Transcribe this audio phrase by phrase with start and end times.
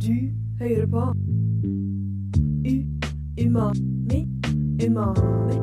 [0.00, 0.16] Du
[0.58, 1.00] hører på.
[2.64, 2.74] U
[3.44, 4.20] Umami
[4.80, 5.56] Umami.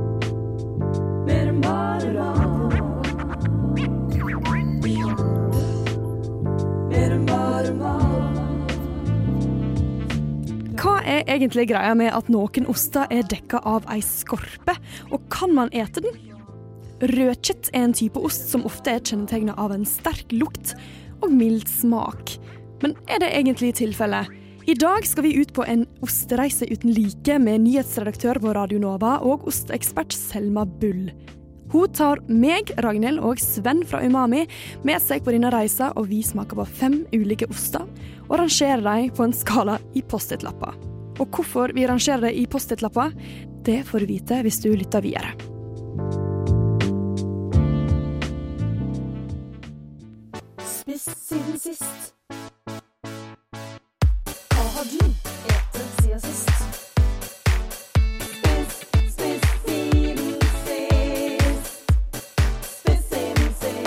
[1.26, 2.76] Mer enn bare mat.
[6.92, 8.76] Mer enn bare mat.
[10.78, 14.78] Hva er egentlig greia med at noen oster er dekka av ei skorpe,
[15.10, 16.14] og kan man ete den?
[17.02, 20.78] Rødkjøtt er en type ost som ofte er kjennetegna av en sterk lukt
[21.24, 22.38] og mild smak.
[22.84, 24.34] Men er det egentlig tilfellet?
[24.68, 29.14] I dag skal vi ut på en ostereise uten like med nyhetsredaktør på Radio Nova
[29.24, 31.08] og osteekspert Selma Bull.
[31.72, 34.46] Hun tar meg, Ragnhild og Sven fra Umami
[34.88, 37.88] med seg på denne reisa, og vi smaker på fem ulike oster
[38.28, 40.76] og rangerer dem på en skala i Post-It-lapper.
[41.18, 43.16] Og hvorfor vi rangerer det i Post-It-lapper,
[43.68, 45.32] det får du vite hvis du lytter videre.
[50.76, 52.17] Spist siden sist
[54.88, 56.48] Hva har siden sist?
[58.24, 60.30] Spist, spist siden
[60.64, 61.66] sist
[62.78, 63.84] Spist siden sist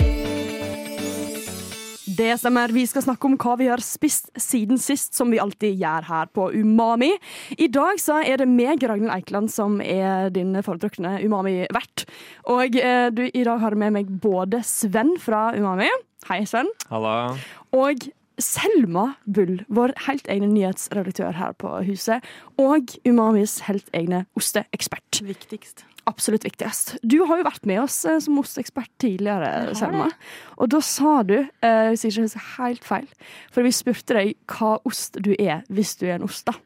[2.19, 2.75] Det stemmer.
[2.75, 6.29] Vi skal snakke om hva vi har spist siden sist, som vi alltid gjør her
[6.37, 7.15] på Umami.
[7.57, 12.05] I dag så er det meg, Ragnhild Eikeland, som er din foretrukne Umami-vert.
[12.53, 15.89] Og eh, du, i dag har du med meg både Sven fra Umami.
[16.29, 16.69] Hei, Sven.
[16.93, 17.33] Halla.
[17.73, 18.11] Og
[18.43, 22.25] Selma Bull, vår helt egne nyhetsredaktør her på huset.
[22.61, 25.21] Og Umamis helt egne osteekspert.
[25.25, 25.85] Viktigst.
[26.09, 26.95] Absolutt viktigst.
[27.05, 30.09] Du har jo vært med oss eh, som osteekspert tidligere, Selma.
[30.57, 33.07] Og da sa du, eh, hvis jeg ikke helt feil,
[33.53, 36.57] for vi spurte deg hva ost du er hvis du er en ost, da.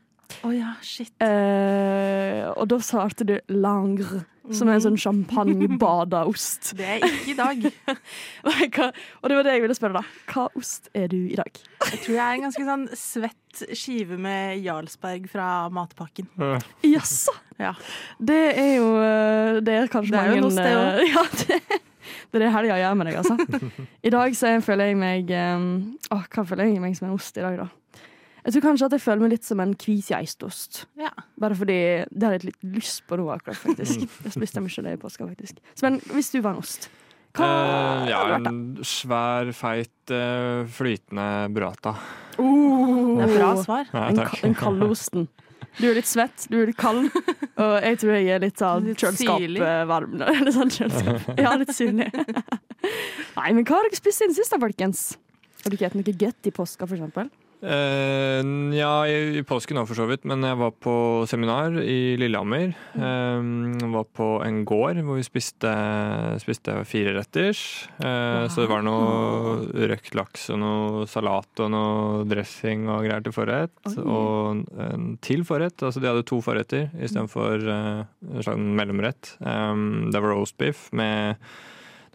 [0.46, 1.12] Å ja, shit.
[1.23, 6.73] Eh, og da svarte du langre, som er en sånn champagnebadaost.
[6.77, 7.65] Det er ikke i dag.
[9.21, 10.19] Og det var det jeg ville spørre, da.
[10.31, 11.61] Hva ost er du i dag?
[11.85, 16.29] Jeg tror jeg er en ganske sånn svett skive med Jarlsberg fra matpakken.
[16.85, 17.33] Jaså?
[17.57, 17.73] Ja.
[18.19, 21.05] Det er jo eh, Det er kanskje Det er jo mange en ost, det eh,
[21.13, 21.79] Ja, det,
[22.34, 23.61] det er det helga gjør med deg, altså.
[24.07, 25.69] I dag så føler jeg meg eh,
[26.11, 27.69] Åh, hva føler jeg meg som en ost i dag, da?
[28.45, 31.09] Jeg tror kanskje at jeg føler meg litt som en hvit eistost Ja.
[31.41, 31.79] Bare fordi
[32.11, 34.06] det har jeg litt lyst på nå, akkurat, faktisk.
[34.06, 35.57] Jeg spiste mye det i påska, faktisk.
[35.73, 36.89] Så, men hvis du var en ost,
[37.35, 38.51] hva uh, ja, hadde vært, da?
[38.53, 41.95] en svær, feit, eh, flytende burrata.
[42.39, 43.89] Oh, Det er bra svar.
[43.89, 44.38] Ja, Den, takk.
[44.45, 45.28] den kalde osten.
[45.75, 47.09] Du er litt svett, du er litt kald,
[47.61, 50.13] og jeg tror jeg er litt sånn kjøleskapvarm.
[50.45, 51.41] Litt sånn kjøleskap.
[51.41, 52.07] Ja, litt syrlig.
[53.39, 55.17] Nei, men hva har dere spist siden sist, da, folkens?
[55.66, 57.34] Har du ikke spist noe godt i påska, for eksempel?
[57.66, 58.42] Eh,
[58.78, 60.26] ja, i, i påsken òg, for så vidt.
[60.30, 60.96] Men jeg var på
[61.30, 62.76] seminar i Lillehammer.
[62.94, 63.50] Eh,
[63.96, 65.74] var på en gård hvor vi spiste,
[66.42, 67.64] spiste fireretters.
[68.00, 68.48] wow.
[68.52, 73.36] Så det var noe røkt laks og noe salat og noe dressing og greier til
[73.36, 73.76] forrett.
[73.90, 73.96] Oi.
[74.03, 75.82] Og en til forrett.
[75.82, 79.36] Altså de hadde to forretter istedenfor uh, en slags mellomrett.
[79.40, 81.40] Um, det var roast beef med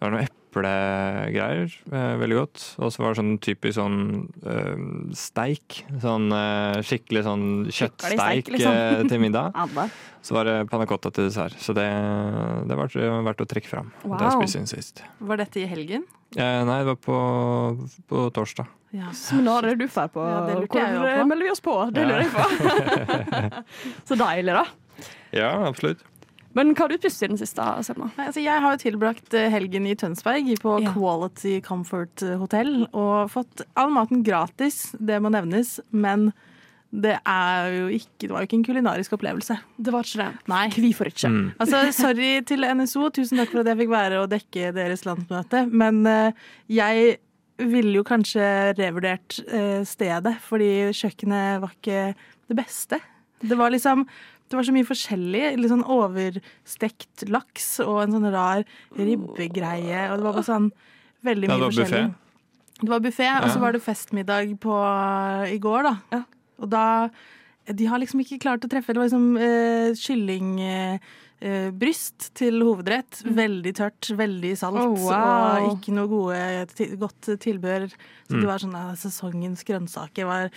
[0.01, 1.71] det var noe eplegreier.
[1.93, 2.65] Eh, veldig godt.
[2.83, 3.99] Og så var det sånn typisk sånn
[4.43, 4.85] eh,
[5.17, 5.81] steik.
[6.03, 8.73] Sånn eh, skikkelig sånn kjøttsteik liksom.
[8.75, 9.55] eh, til middag.
[10.21, 11.57] Så var det panna cotta til dessert.
[11.63, 11.87] Så det,
[12.69, 12.91] det var
[13.31, 13.93] verdt å trekke fram.
[14.03, 14.67] Det har jeg Wow.
[14.69, 15.05] sist.
[15.19, 16.05] Var dette i helgen?
[16.37, 17.17] Eh, nei, det var på,
[18.11, 18.69] på torsdag.
[18.95, 19.09] Ja.
[19.15, 20.23] Seminar er det du drar på.
[20.27, 21.27] Ja, det Hvor jeg på.
[21.31, 21.75] melder vi oss på?
[21.95, 23.65] Det lurer jeg på.
[24.11, 24.65] Så deilig, da.
[25.35, 26.03] Ja, absolutt.
[26.59, 28.09] Men hva har du spist i den siste, Selma?
[28.17, 30.93] Nei, Altså, jeg har jo tilbrakt eh, helgen i Tønsberg på Ja.
[30.97, 36.33] Quality Comfort Hotel og fått all maten gratis, det må nevnes, men
[36.91, 39.55] det er jo ikke, det var jo ikke en kulinarisk opplevelse.
[39.79, 40.31] Det var ikke det.
[40.51, 40.65] Nei.
[40.75, 41.29] Hvorfor ikke?
[41.31, 41.45] Mm.
[41.63, 45.69] Altså, sorry til NSO, tusen takk for at jeg fikk være og dekke deres landsmøte,
[45.71, 46.33] men eh,
[46.67, 47.13] jeg
[47.61, 48.43] ville jo kanskje
[48.79, 52.03] revurdert eh, stedet, fordi kjøkkenet var ikke
[52.51, 52.99] det beste.
[53.41, 54.03] Det var liksom
[54.51, 55.43] det var så mye forskjellig.
[55.61, 58.65] Litt sånn overstekt laks og en sånn rar
[58.99, 60.09] ribbegreie.
[60.11, 60.71] Og det var bare sånn
[61.27, 62.15] veldig Ja, mye det var forskjellig.
[62.81, 64.77] Det var buffé, og så var det festmiddag på,
[65.53, 65.95] i går, da.
[66.17, 66.23] Ja.
[66.61, 66.85] Og da
[67.71, 68.91] De har liksom ikke klart å treffe.
[68.93, 70.55] Det var liksom eh, kylling...
[70.61, 71.11] eh,
[71.73, 73.23] bryst til hovedrett.
[73.25, 75.65] Veldig tørt, veldig salt, Oh, wow.
[75.71, 77.87] og ikke noe gode, godt tilbehør.
[78.29, 78.41] Så Mm.
[78.41, 80.51] det var sånn eh, sesongens grønnsaker var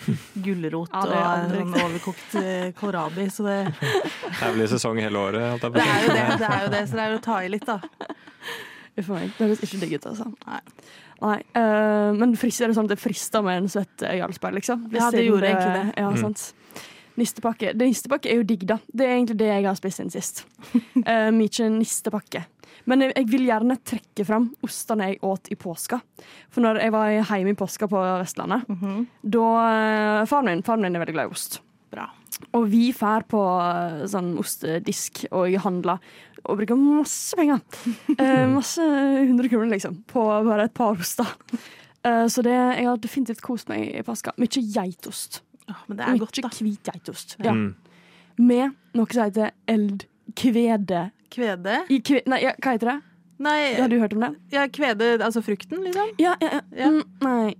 [0.44, 3.24] gulrot Ja, og sånn overkokt eh, kålrabi.
[3.32, 5.42] Så det, Det er vel i sesong hele året.
[5.54, 5.90] holdt jeg på å det si.
[5.90, 6.82] er jo det, det er jo det.
[6.88, 7.80] Så det er jo å ta i litt, da.
[9.00, 9.32] Uff a meg.
[9.38, 10.28] Det høres ikke digg ut, altså.
[10.46, 10.60] Nei.
[11.24, 14.54] Nei, eh, men frister, er det sånn at det frister med en svett eh, Jarlsberg,
[14.60, 14.84] liksom?
[14.94, 15.94] Ja, det gjorde egentlig det.
[15.98, 16.20] Ja, Mm.
[16.20, 16.52] sant.
[17.20, 17.72] Nistepakke.
[17.78, 18.78] Det nistepakke er jo digg, da.
[18.90, 20.44] Det er egentlig det jeg har spist siden sist.
[21.04, 22.44] Uh, mye nistepakke.
[22.88, 26.00] Men jeg, jeg vil gjerne trekke fram ostene jeg åt i påska.
[26.52, 29.06] For når jeg var hjemme i påska på Vestlandet, Mhm.
[29.22, 29.44] da
[30.20, 31.60] uh, Faren min, faren min er veldig glad i ost.
[31.94, 32.08] Bra.
[32.58, 36.00] Og vi drar på eh, sånn ostedisk og handler
[36.42, 37.60] og bruker masse penger.
[38.18, 41.30] Eh, masse hundre kroner, liksom, på bare et par oster.
[42.02, 44.34] Eh, så det, jeg har definitivt kost meg i påska.
[44.42, 45.43] Mye geitost.
[45.70, 46.50] Åh, men det er godt, da.
[46.60, 47.36] hvit geitost.
[47.44, 47.52] Ja.
[47.52, 47.74] Mm.
[48.38, 51.10] Med noe som heter eldkvede.
[51.34, 51.80] Kvede?
[51.90, 53.00] I kve, nei, ja, hva heter det?
[53.44, 54.32] Nei, Har du hørt om det?
[54.54, 56.12] ja, kvede, altså frukten, liksom?
[56.22, 56.60] Ja, ja, ja.
[56.78, 56.90] Ja.
[56.90, 57.54] Mm, nei.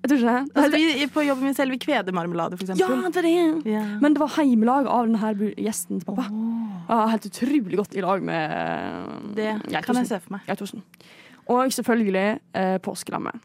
[0.00, 0.56] Jeg tror ikke det.
[0.56, 3.02] Altså, vi, på jobben min selv, vi kvedemarmelade, for eksempel.
[3.04, 3.66] ja, det er det.
[3.68, 3.90] Yeah.
[4.00, 6.24] Men det var heimelag av denne gjesten til pappa.
[6.32, 7.04] Oh.
[7.10, 9.82] helt utrolig godt i lag med eh, Det geitosten.
[9.84, 10.46] kan jeg se for meg.
[10.48, 10.82] Geitosten.
[11.50, 12.24] Og selvfølgelig
[12.54, 13.44] eh, påskelammet.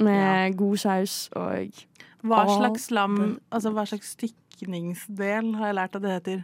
[0.00, 1.84] Med god saus og
[2.20, 3.18] Hva slags lam,
[3.50, 6.42] altså hva slags stykningsdel har jeg lært at det heter?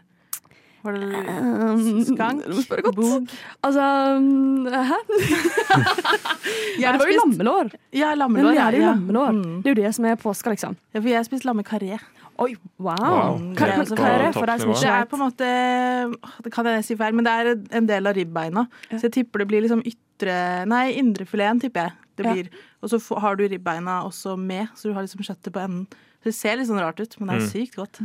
[0.86, 1.02] Var det
[1.42, 2.44] um, skank?
[2.84, 2.94] Godt.
[2.96, 3.28] Bog?
[3.66, 4.98] Altså um, Hæ?
[6.76, 7.70] Jeg Ja, det var jo spist- lammelår.
[7.92, 8.52] Ja, Men lammelår.
[8.52, 8.92] det er jo ja.
[8.92, 9.30] lammelår.
[9.32, 9.62] Mm.
[9.62, 10.76] Det er jo det som er påska, liksom.
[10.94, 11.98] Ja, for jeg har spist lammekaré.
[12.38, 12.94] Oi, wow.
[13.00, 13.38] Wow.
[13.56, 14.76] Karé, Det men, også hva er det på for deg som toppnivå.
[14.76, 17.86] ikke Det er på en måte Det kan jeg si feil, men det er en
[17.86, 18.66] del av ribbeina.
[18.92, 21.92] Så jeg tipper det blir liksom ytre Nei, indrefileten, tipper jeg.
[22.16, 22.32] Det Ja.
[22.32, 22.48] blir.
[22.82, 25.86] Og så har du ribbeina også med, så du har liksom kjøttet på enden.
[26.20, 27.52] Så det ser litt sånn rart ut, men det er Mm.
[27.52, 28.00] sykt godt.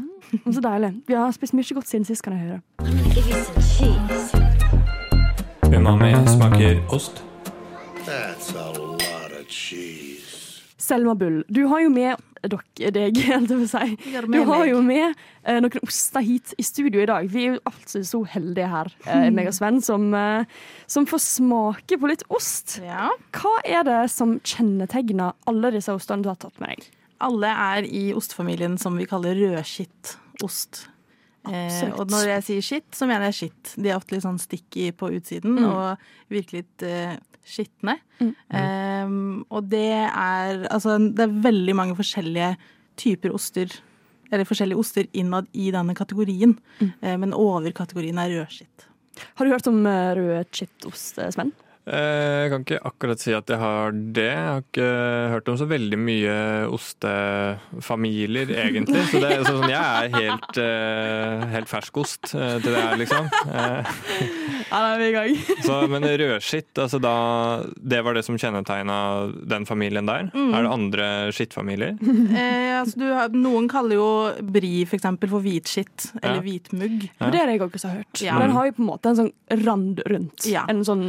[0.55, 1.01] Så deilig.
[1.07, 2.61] Vi har spist mye godt siden sist, kan jeg høre.
[5.73, 7.23] Umami smaker ost.
[8.11, 10.59] That's a lot of cheese.
[10.77, 13.19] Selma Bull, du har jo med dere, deg,
[13.71, 13.85] si.
[14.33, 15.13] Du har jo med
[15.45, 17.29] eh, noen oster hit i studio i dag.
[17.31, 20.43] Vi er jo altså så heldige her, eh, meg og Sven, som, eh,
[20.91, 22.81] som får smake på litt ost.
[22.83, 23.07] Ja.
[23.37, 26.91] Hva er det som kjennetegner alle disse ostene du har tatt med deg?
[27.23, 30.89] Alle er i ostefamilien som vi kaller rødskittost.
[31.47, 31.99] Eh, Absolutt.
[31.99, 33.75] og når jeg sier skitt, så mener jeg skitt.
[33.81, 35.65] De er ofte litt sånn sticky på utsiden Mm.
[35.71, 35.97] og
[36.29, 37.95] virker litt eh, skitne.
[38.19, 38.35] Mm.
[38.53, 42.57] Eh, og det er Altså, det er veldig mange forskjellige
[42.97, 43.67] typer oster.
[44.31, 46.57] Eller forskjellige oster innad i denne kategorien.
[46.79, 46.93] Mm.
[47.01, 48.85] Eh, men overkategorien er rødskitt.
[49.35, 51.51] Har du hørt om rødskittost, Sven?
[51.87, 54.27] Eh, Jeg kan ikke akkurat si at jeg har det.
[54.29, 54.89] Jeg har ikke
[55.33, 56.35] hørt om så veldig mye
[56.69, 59.01] ostefamilier, egentlig.
[59.11, 63.29] Så det, så sånn, jeg er helt, eh, helt ferskost eh, til det her, liksom.
[64.71, 65.33] Ja, da er vi i gang.
[65.67, 67.11] så, men rødskitt, altså da
[67.75, 68.99] Det var det som kjennetegna
[69.51, 70.29] den familien der?
[70.35, 70.53] Mm.
[70.55, 71.97] Er det andre skittfamilier?
[71.97, 74.07] Eh, altså, du har, noen kaller jo
[74.53, 76.11] brie for eksempel for hvitskitt.
[76.21, 76.45] Eller Ja.
[76.45, 77.09] hvitmugg.
[77.19, 77.29] Ja.
[77.33, 78.21] det er det jeg også har hørt.
[78.23, 78.37] Ja.
[78.39, 79.33] Den har jo på en måte en sånn
[79.65, 80.45] rand rundt.
[80.49, 80.63] Ja.
[80.71, 81.03] En sånn,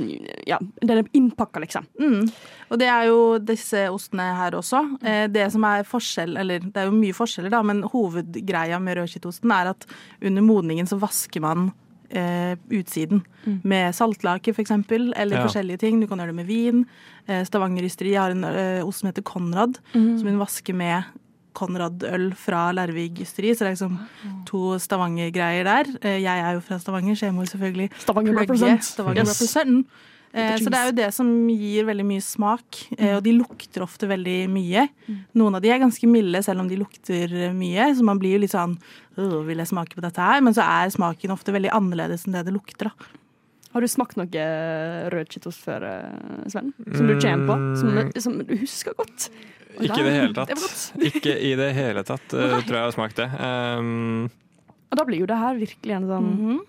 [0.48, 1.86] ja, Den er innpakka, liksom.
[2.00, 2.30] Mm.
[2.70, 4.82] Og det er jo disse ostene her også.
[5.04, 8.96] Eh, det som er forskjell, eller det er jo mye forskjeller, da, men hovedgreia med
[8.98, 9.86] rødkittosten er at
[10.22, 11.72] under modningen så vasker man
[12.14, 13.22] eh, utsiden
[13.64, 15.46] med saltlake, for eksempel, eller Ja.
[15.46, 16.00] forskjellige ting.
[16.00, 16.86] Du kan gjøre det med vin.
[17.26, 20.18] Eh, Stavanger Ysteri har en eh, ost som heter Konrad, Mm.
[20.18, 21.04] som hun vasker med
[21.54, 23.50] Konrad-øl fra Lærvig Ysteri.
[23.54, 23.98] Så det er liksom
[24.48, 25.84] to Stavanger-greier der.
[26.02, 28.84] Eh, jeg er jo fra Stavanger, så jeg må selvfølgelig Stavanger plugge represent.
[28.84, 29.40] Stavanger Yes.
[29.40, 29.86] represent.
[30.32, 33.84] Eh, så det er jo det som gir veldig mye smak, eh, og de lukter
[33.84, 34.86] ofte veldig mye.
[35.36, 38.38] Noen av de er ganske milde selv om de lukter eh, mye, så man blir
[38.38, 38.78] jo litt sånn
[39.20, 40.40] «Åh, Vil jeg smake på dette her?
[40.40, 43.10] Men så er smaken ofte veldig annerledes enn det det lukter, da.
[43.74, 44.46] Har du smakt noe
[45.12, 45.84] rød chitost før,
[46.48, 46.72] Sven?
[46.96, 47.56] Som du kommer på?
[47.80, 49.28] Som, som du husker godt?
[49.76, 50.52] Og Ikke i det hele tatt.
[50.52, 51.12] Det.
[51.12, 53.28] Ikke i det hele tatt, tror jeg jeg har smakt det.
[53.36, 54.26] Um,
[54.92, 56.60] Og da blir jo det her virkelig en sånn, Mhm.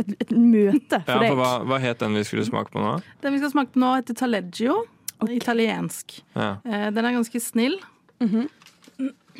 [0.00, 1.36] Et, et møte ja, for for deg.
[1.40, 2.96] hva, hva het den vi skulle smake på nå?
[3.22, 4.80] Den vi skal smake på nå, heter taleggio.
[5.28, 6.22] Italiensk.
[6.34, 6.54] Ja.
[6.64, 7.76] Eh, den er ganske snill.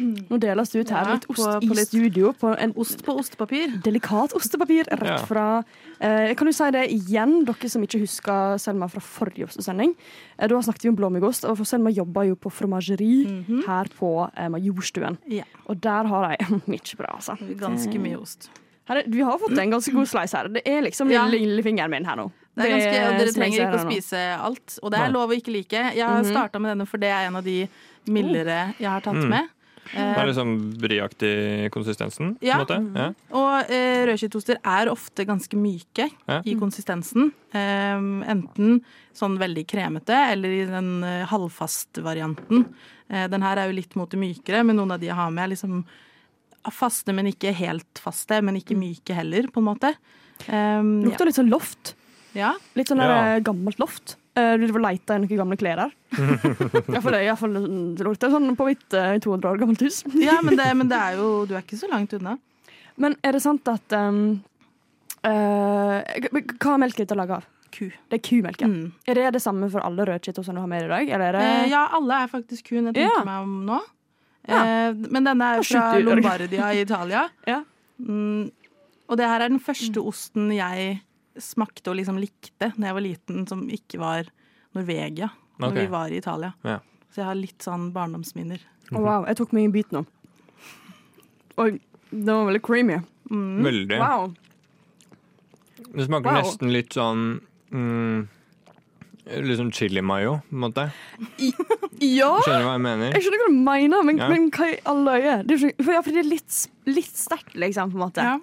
[0.01, 3.03] Nå deles det ut her Ja, litt ost på- på litt- studio på en Ost
[3.05, 3.83] på ostepapir.
[3.85, 5.17] delikat ostepapir rett Ja.
[5.27, 5.65] fra
[6.01, 9.95] eh, Kan du si det igjen, dere som ikke husker Selma fra forrige ostesending?
[10.39, 14.31] Eh, da snakket vi om blåmuggost, og for Selma jobber jo på fromageri her på
[14.37, 15.19] eh, Majorstuen.
[15.29, 15.45] Ja.
[15.69, 17.37] Og der har de mye bra, altså.
[17.59, 18.49] Ganske mye ost.
[18.91, 20.49] Her er, vi har fått en ganske god slice her.
[20.51, 21.25] Det er liksom Ja.
[21.31, 22.31] lille, lillefingeren min her nå.
[22.59, 25.37] Det er ganske, og dere trenger ikke å spise alt, og det er lov å
[25.39, 25.71] ikke like.
[25.95, 26.33] Jeg har Mhm.
[26.33, 27.69] starta med denne, for det er en av de
[28.09, 29.29] mildere jeg har tatt Mm.
[29.29, 29.49] med.
[29.93, 32.59] Det Eh, er liksom bryaktig konsistensen, på Ja.
[32.95, 33.13] Ja.
[33.33, 36.43] og eh, rødkjøttoster er ofte ganske myke Ja.
[36.45, 37.33] i konsistensen.
[37.55, 37.97] Eh,
[38.29, 38.83] enten
[39.15, 42.67] sånn veldig kremete, eller i den eh, halvfaste varianten.
[43.09, 45.31] Eh, den her er jo litt mot det mykere, men noen av de jeg har
[45.31, 45.85] med, er liksom
[46.69, 48.43] faste, men ikke helt faste.
[48.45, 49.95] Men ikke myke heller, på en måte.
[50.47, 51.95] Eh, Lukter litt sånn loft.
[52.35, 52.53] ja.
[52.77, 53.07] Litt sånn Ja.
[53.09, 54.17] der, eh, gammelt loft.
[54.37, 55.93] Eh, Du får leita i noen gamle klær der.
[56.89, 57.53] Iallfall det, i hvert fall,
[57.97, 60.05] det lukter sånn på mitt eh, 200 år gammelt hus.
[60.15, 62.37] ja men, det, men det er jo Du er ikke så langt unna.
[62.97, 64.43] Men er det sant at um,
[65.25, 66.01] uh,
[66.61, 67.45] Hva er melk dette laga av?
[67.71, 67.87] ku.
[68.11, 68.67] Det er kumelk, ja.
[68.67, 68.89] Mm.
[69.07, 71.09] Er det det samme for alle rødkitosene du har med i dag?
[71.15, 73.23] Eller er det Eh, ja, alle er faktisk ku, jeg tenker Ja.
[73.25, 73.77] meg om nå.
[74.49, 74.61] Ja.
[74.61, 75.85] Eh, men denne er jo fra.
[76.01, 77.29] Lombardia i Italia.
[77.51, 77.63] Ja.
[78.01, 78.49] Mm,
[79.11, 81.01] og det her er den første osten jeg
[81.41, 84.31] smakte og liksom likte da jeg var liten, som ikke var
[84.77, 85.29] Norvegia,
[85.61, 85.83] når okay.
[85.83, 86.53] vi var i Italia.
[86.65, 86.79] Ja.
[87.11, 88.63] Så jeg har litt sånn barndomsminner.
[88.95, 90.05] Oh, wow, jeg tok meg en bit nå.
[91.61, 91.73] Oi,
[92.11, 93.01] den var veldig creamy.
[93.31, 93.65] Mm.
[93.67, 93.99] Veldig.
[94.01, 94.31] Wow.
[95.91, 96.39] Det smaker Wow.
[96.41, 97.41] nesten litt sånn
[97.73, 98.29] mm,
[99.31, 100.85] Litt sånn chili mayo, på en måte.
[102.01, 102.31] Ja!
[102.45, 103.13] Skjønner du hva jeg mener?
[103.15, 104.29] Jeg skjønner hva du mener, men, Ja.
[104.33, 105.47] men hva i alle øyne?
[105.47, 108.25] Det er for, ja, for det er litt, litt sterkt, liksom, på en måte.
[108.25, 108.39] Ja.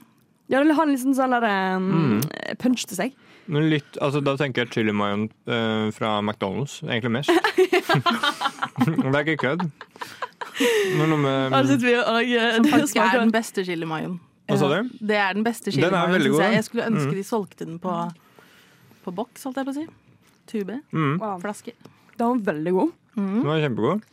[0.50, 2.22] Ja, det har en liten sånn um, Mm.
[2.60, 3.14] punch til seg.
[3.48, 7.30] Men litt, altså, da tenker jeg chili mayo uh, fra McDonald's, egentlig mest.
[8.86, 9.66] det er ikke kødd.
[10.98, 14.20] Men noe med sitter vi og, og, Som faktisk er den beste chili mayoen.
[14.48, 14.90] Hva sa du?
[15.04, 16.54] Det er den beste chili mayoen, syns jeg.
[16.58, 17.18] Jeg skulle ønske Mm.
[17.20, 17.94] de solgte den på,
[19.04, 19.88] på boks, holdt jeg på å si.
[20.48, 20.80] Tube.
[20.94, 21.40] mm, Wow.
[21.44, 21.74] Flaske.
[22.18, 22.92] Den var veldig god.
[23.18, 24.06] Den var kjempegod.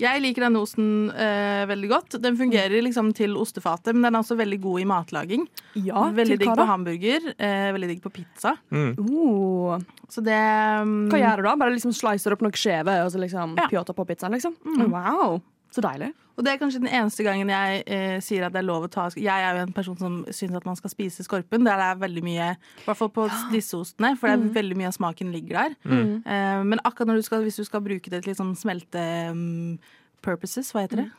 [0.00, 2.16] Jeg liker denne osten eh, veldig godt.
[2.22, 5.44] Den fungerer liksom til ostefatet, men den er også veldig god i matlaging.
[5.76, 8.54] Ja, veldig digg på hamburger, eh, veldig digg på pizza.
[8.72, 8.96] Mm.
[8.98, 9.76] Uh.
[10.12, 10.40] Så det
[10.82, 11.54] um, Hva gjør du da?
[11.60, 13.68] Bare liksom slicer opp noen skjeve og så liksom Ja.
[13.70, 14.56] pjåter på pizzaen, liksom?
[14.64, 14.90] Mm.
[14.92, 15.40] Wow,
[15.72, 16.12] så deilig.
[16.36, 18.90] Og det er kanskje den eneste gangen jeg eh, sier at det er lov å
[18.92, 21.66] ta Jeg er jo en person som syns at man skal spise skorpen.
[21.66, 24.78] Der det er veldig mye I hvert fall på disse ostene, for det er veldig
[24.80, 25.74] mye av smaken ligger der.
[25.84, 26.14] Mm.
[26.24, 29.76] Eh, men akkurat når du skal, hvis du skal bruke det til liksom smelte um,
[30.24, 31.10] purposes, hva heter det?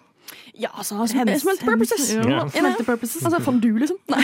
[0.55, 2.13] Ja, altså, smelt purposes.
[2.15, 2.45] Ja.
[2.49, 3.25] Smelte purposes.
[3.25, 3.99] Altså fondue, liksom?
[4.09, 4.23] Nei.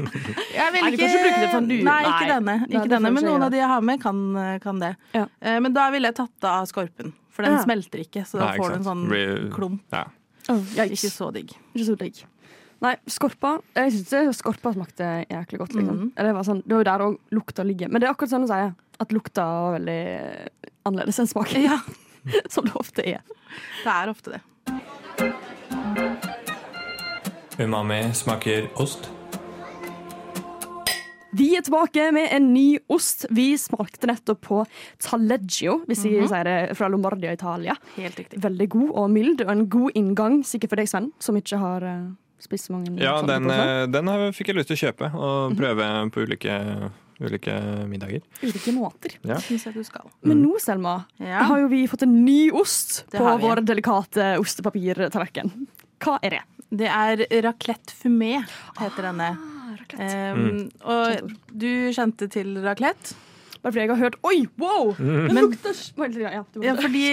[0.58, 1.84] Jeg vil ikke, Nei, bruke det fondue.
[1.84, 2.56] Nei, ikke denne.
[2.70, 4.22] Ikke denne men noen av de jeg har med, kan,
[4.64, 4.94] kan det.
[5.14, 5.26] Ja.
[5.44, 7.62] Eh, Men da ville jeg tatt av skorpen, for den Ja.
[7.66, 8.24] smelter ikke.
[8.24, 9.84] Så da Nei, ikke får du en sånn klump.
[9.92, 10.06] Ja.
[10.52, 11.52] Oh, Ikke ikke, så digg.
[11.74, 12.18] ikke så digg.
[12.84, 15.74] Nei, skorpa Jeg syns skorpa smakte jæklig godt.
[15.78, 15.96] Liksom.
[16.02, 16.10] Mm.
[16.16, 17.88] Eller Det var sånn, det var jo der òg lukta ligger.
[17.88, 20.00] Men det er akkurat sånn å sier, at lukta var veldig
[20.84, 21.64] annerledes enn smaken.
[21.64, 21.78] Ja,
[22.52, 23.22] Som det ofte er.
[23.84, 24.42] det er ofte det.
[27.58, 29.08] Umami smaker ost.
[31.34, 33.26] Vi er tilbake med en ny ost.
[33.34, 34.60] Vi smakte nettopp på
[35.02, 37.74] taleggio, hvis jeg sier det fra Lombardia, Italia.
[37.96, 38.38] Helt riktig.
[38.44, 41.86] Veldig god og mild, og en god inngang, sikkert for deg, Sven, som ikke har
[41.90, 42.04] eh,
[42.42, 45.88] spist så mange Ja, den, eh, den fikk jeg lyst til å kjøpe og prøve
[46.14, 46.58] på ulike,
[47.24, 47.54] ulike
[47.90, 48.22] middager.
[48.44, 49.16] Ulike måter.
[49.26, 49.40] Ja.
[49.42, 50.06] Syns jeg du skal.
[50.22, 51.42] Men nå, Selma, Ja.
[51.50, 55.66] har jo vi fått en ny ost Det på vår delikate ostepapirtallerken.
[56.04, 56.44] Hva er det?
[56.74, 58.38] Det er raclette fumé,
[58.78, 59.53] heter denne.
[59.84, 60.34] Raclette.
[60.34, 63.14] Um, og du kjente til raclette?
[63.64, 64.90] Bare fordi jeg har hørt Oi, wow!
[64.98, 67.04] Den Det lukter Men, ja, du må- Ja, fordi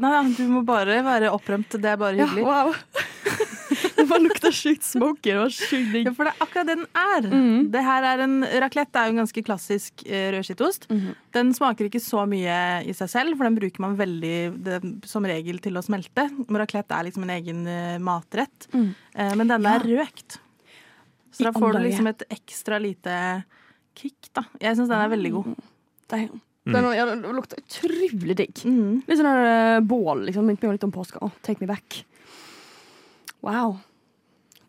[0.00, 1.68] Nei, du må bare være opprømt.
[1.76, 2.44] Det er bare ja, hyggelig.
[2.46, 2.72] wow.
[3.96, 5.28] Det bare lukter sjukt smoky.
[5.28, 6.06] Det var sjukt digg.
[6.08, 7.28] Ja, for det er akkurat det den er.
[7.28, 7.70] Mm.
[7.70, 10.88] Det her er en, raclette er jo en ganske klassisk eh, rødskittost.
[10.90, 11.14] Mm.
[11.36, 12.56] Den smaker ikke så mye
[12.88, 14.34] i seg selv, for den bruker man veldig
[14.64, 16.26] det, som regel til å smelte.
[16.48, 18.70] Men Raclette er liksom en egen eh, matrett.
[18.72, 18.88] Mm.
[19.14, 20.40] Eh, men denne er røkt.
[21.40, 23.16] Så da får du liksom et ekstra lite
[23.98, 24.44] kick, da.
[24.62, 25.50] Jeg syns den er veldig god.
[26.12, 26.40] Damn.
[26.70, 28.60] Den, ja, den lukter utrolig digg.
[28.68, 29.00] Mm.
[29.08, 30.26] Litt sånn der, eh, bål.
[30.28, 30.46] liksom.
[30.46, 31.22] Minner meg litt om påska.
[31.24, 32.02] Oh, take me back.
[33.40, 33.78] Wow.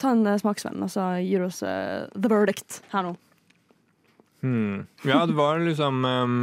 [0.02, 3.16] Ta en uh, smaksvenn, og så gir du oss uh, the verdict her nå.
[4.42, 4.88] Hmm.
[5.06, 6.38] Ja, det var liksom um,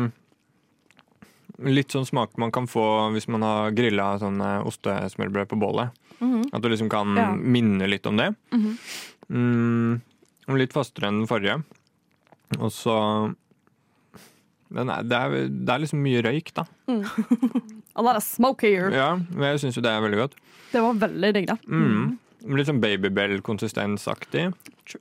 [1.67, 2.85] Litt sånn smak man kan få
[3.17, 5.91] hvis man har grilla sånn ostesmørbrød på bålet.
[6.21, 6.45] Mhm.
[6.55, 7.33] At du liksom kan Ja.
[7.35, 8.29] minne litt om det.
[8.55, 8.77] Mhm.
[9.29, 10.08] mm, og
[10.57, 11.59] litt fastere enn den forrige.
[12.57, 12.95] Og så
[14.73, 16.65] er, det, er, det er liksom mye røyk, da.
[17.99, 18.89] A lot of smoke here.
[18.95, 20.39] Ja, men jeg syns jo det er veldig godt.
[20.73, 21.59] Det var veldig digg, da.
[21.67, 22.17] Mm.
[22.55, 24.49] Litt sånn babybell-konsistensaktig.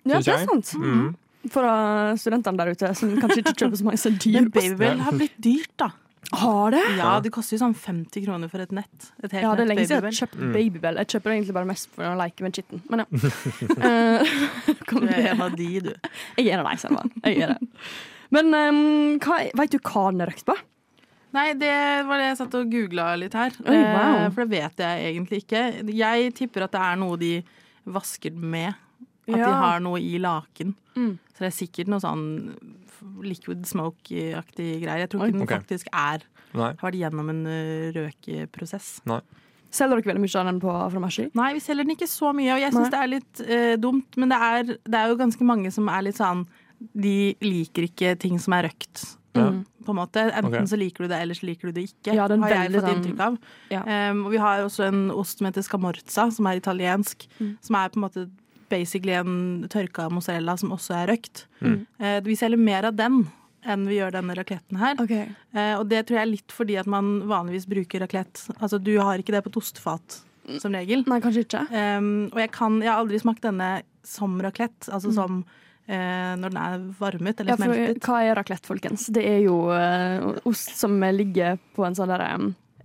[0.07, 0.73] Ja, det er sant.
[0.81, 1.11] Mm.
[1.53, 5.03] For uh, studentene der ute som kanskje ikke kjøper så mange så dyr Men babybell
[5.05, 5.91] har blitt dyrt, da.
[6.35, 6.81] Har det?
[6.97, 9.11] Ja, det koster jo sånn 50 kroner for et nett.
[9.23, 10.51] Et helt Ja, det er lenge siden jeg har kjøpt Mm.
[10.53, 10.97] Babybel.
[10.99, 12.81] Jeg kjøper det egentlig bare mest for å leke med skitten.
[12.91, 13.07] Men ja.
[13.87, 14.31] Eh,
[14.91, 15.93] Du er en av de, du.
[16.37, 17.03] Jeg er en av deg, Selma.
[17.23, 17.83] Jeg er det.
[18.35, 20.55] Men um, hva, vet du hva den er røkt på?
[21.37, 21.71] Nei, det
[22.07, 23.55] var det jeg satt og googla litt her.
[23.63, 24.17] Oi, wow.
[24.25, 25.63] Eh, For det vet jeg egentlig ikke.
[25.95, 27.31] Jeg tipper at det er noe de
[27.87, 28.73] vasker med.
[29.27, 30.73] At de har noe i laken.
[30.95, 31.17] Mm.
[31.35, 32.23] Så det er sikkert noe sånn
[33.25, 35.03] liquid smoke-aktig greier.
[35.05, 35.35] Jeg tror ikke Oi.
[35.37, 35.59] den okay.
[35.61, 36.71] faktisk er Nei.
[36.71, 37.59] har vært gjennom en ø,
[37.97, 38.95] røkeprosess.
[39.73, 41.27] Selger dere veldig mye av den på, fra Mercy?
[41.37, 44.19] Nei, vi selger den ikke så mye, og jeg syns det er litt eh, dumt.
[44.19, 46.45] Men det er, det er jo ganske mange som er litt sånn
[46.77, 49.03] De liker ikke ting som er røkt.
[49.37, 49.49] Ja.
[49.51, 49.61] Mm.
[49.85, 50.23] På en måte.
[50.29, 50.67] Enten okay.
[50.71, 52.15] så liker du det, eller så liker du det ikke.
[52.15, 53.37] Ja, har jeg fått sånn- inntrykk av.
[53.71, 53.83] Ja.
[54.11, 57.27] Um, og vi har også en ost som heter scamorza, som er italiensk.
[57.39, 57.53] Mm.
[57.63, 58.27] Som er på en måte
[58.69, 61.45] basically en tørka mozzarella som også er røkt.
[61.61, 61.81] Mm.
[61.99, 63.25] Eh, vi selger mer av den
[63.67, 64.95] enn vi gjør denne raketten her.
[65.01, 65.27] Okay.
[65.53, 68.45] Eh, og det tror jeg er litt fordi at man vanligvis bruker rakett.
[68.59, 70.21] Altså du har ikke det på et ostefat
[70.61, 71.03] som regel.
[71.09, 71.65] Nei, kanskje ikke.
[71.73, 75.41] Um, og jeg, kan, jeg har aldri smakt denne som raclette, altså som
[75.91, 78.05] eh, når den er varmet eller Ja, for, smeltet.
[78.07, 79.09] hva er raclette, folkens?
[79.11, 82.29] Det er jo eh, ost som ligger på en sånn derre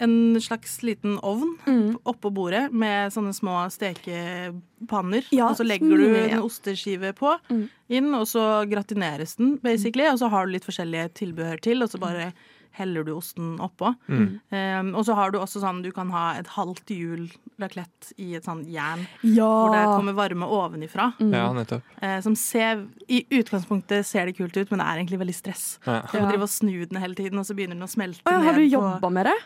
[0.02, 1.96] En slags liten ovn Mm.
[2.04, 5.26] oppå bordet med sånne små stekepanner.
[5.32, 7.68] Ja, og så legger du en osteskive på Mm.
[7.90, 10.06] inn, og så gratineres den, basically.
[10.10, 12.32] Og så har du litt forskjellige tilbehør til, og så bare
[12.74, 13.94] heller du osten oppå.
[14.08, 14.40] Mm.
[14.50, 17.30] Um, og så har du også sånn du kan ha et halvt hjul
[17.60, 19.44] raclette i et sånn jern, Ja!
[19.44, 21.12] hvor det kommer varme ovenifra.
[21.20, 21.82] Ja, nettopp.
[22.02, 25.78] Uh, som ser, I utgangspunktet ser det kult ut, men det er egentlig veldig stress.
[25.86, 26.00] Ja.
[26.10, 28.38] Du må drive og snu den hele tiden, og så begynner den å smelte ja.
[28.38, 28.44] ned.
[28.46, 29.36] har du jobba med det?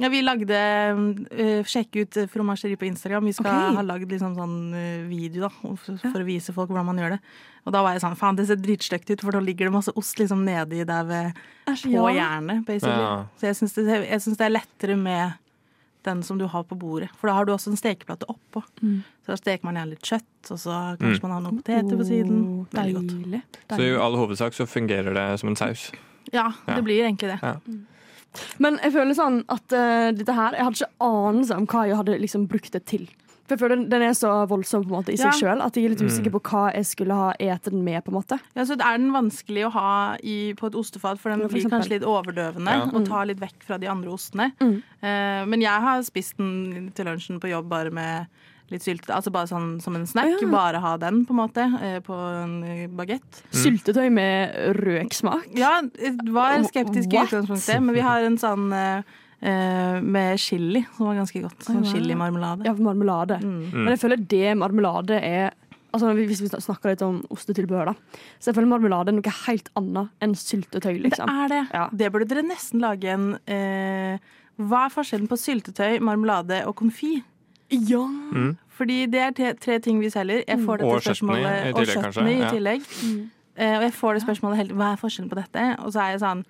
[0.00, 0.58] Ja, vi lagde
[0.96, 3.28] uh, Sjekk ut fromasjeri på Instagram.
[3.30, 3.76] Vi skal okay.
[3.78, 7.16] ha lagd liksom sånn eh, video da, for, for å vise folk hvordan man gjør
[7.16, 7.20] det.
[7.68, 9.94] Og da var jeg sånn Faen, det ser dritstygt ut, for da ligger det masse
[9.98, 12.08] ost liksom nedi der ved på ja.
[12.16, 13.04] jernet, basically.
[13.04, 13.14] Ja.
[13.40, 15.38] Så jeg syns det, synes det er lettere med
[16.02, 17.10] den som du har på bordet.
[17.20, 18.62] For da har du også en stekeplate oppå.
[18.80, 19.02] Mm.
[19.24, 22.06] Så da steker man gjerne litt kjøtt, og så kanskje man har noen poteter på
[22.08, 22.40] siden.
[22.40, 23.14] Oh, Veldig godt.
[23.20, 23.42] Deilig.
[23.74, 25.90] Så i all hovedsak så fungerer det som en saus.
[26.32, 26.76] Ja, Ja.
[26.76, 27.38] det blir egentlig det.
[27.42, 27.56] Ja.
[28.58, 31.96] Men jeg føler sånn at uh, dette her Jeg hadde ikke anelse om hva jeg
[31.98, 33.08] hadde liksom brukt det til.
[33.50, 35.32] For jeg føler den, den er så voldsom på en måte i seg Ja.
[35.34, 36.06] sjøl at jeg er litt Mm.
[36.12, 38.04] usikker på hva jeg skulle ha ete den med.
[38.04, 41.30] på en måte Ja, så er den vanskelig å ha i, på et ostefat, for
[41.34, 41.80] den for blir eksempel.
[41.80, 42.84] kanskje litt overdøvende Ja.
[42.94, 44.52] og tar litt vekk fra de andre ostene.
[44.60, 44.76] Mm.
[45.02, 48.26] Uh, men jeg har spist den til lunsjen på jobb bare med
[48.70, 49.14] litt syltetøy.
[49.16, 50.36] Altså bare sånn som en snack.
[50.40, 50.50] Ja.
[50.52, 52.54] Bare ha den, på en måte, eh, på en
[52.98, 53.42] bagett.
[53.54, 55.50] Syltetøy med røksmak.
[55.58, 55.80] Ja,
[56.30, 59.02] var skeptisk i utgangspunktet, men vi har en sånn eh,
[59.40, 61.64] eh, med chili som var ganske godt.
[61.66, 62.64] Sånn chili-marmelade.
[62.64, 62.68] chilimarmelade.
[62.68, 63.40] Ja, marmelade.
[63.42, 63.64] Mm.
[63.72, 65.50] Men jeg føler det marmelade er
[65.90, 68.18] Altså Hvis vi snakker litt om ostetilbehør, da.
[68.38, 71.00] Så jeg føler marmelade er noe helt annet enn syltetøy.
[71.02, 71.26] liksom.
[71.26, 71.62] Det er det.
[71.74, 71.88] Ja.
[71.90, 74.20] Det burde dere nesten lage en eh,
[74.60, 77.16] Hva er forskjellen på syltetøy, marmelade og konfi?
[77.70, 78.04] Ja.
[78.06, 78.56] Mm.
[78.80, 80.42] Fordi det er tre, tre ting vi selger.
[80.48, 82.80] Jeg får dette Og spørsmålet i tillegg, og chutney i Ja.
[83.04, 83.30] Mm.
[83.56, 85.64] Eh, og jeg får det spørsmålet helt Hva er forskjellen på dette?
[85.84, 86.44] Og så er jeg sånn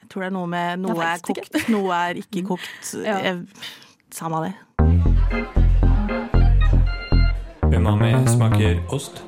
[0.00, 1.34] Jeg tror det er noe med Noe er er ikke.
[1.34, 2.94] kokt, noe er ikke kokt.
[3.04, 3.18] Ja.
[3.20, 3.46] Jeg,
[4.10, 4.54] samme det.
[7.74, 9.22] Umami smaker ost.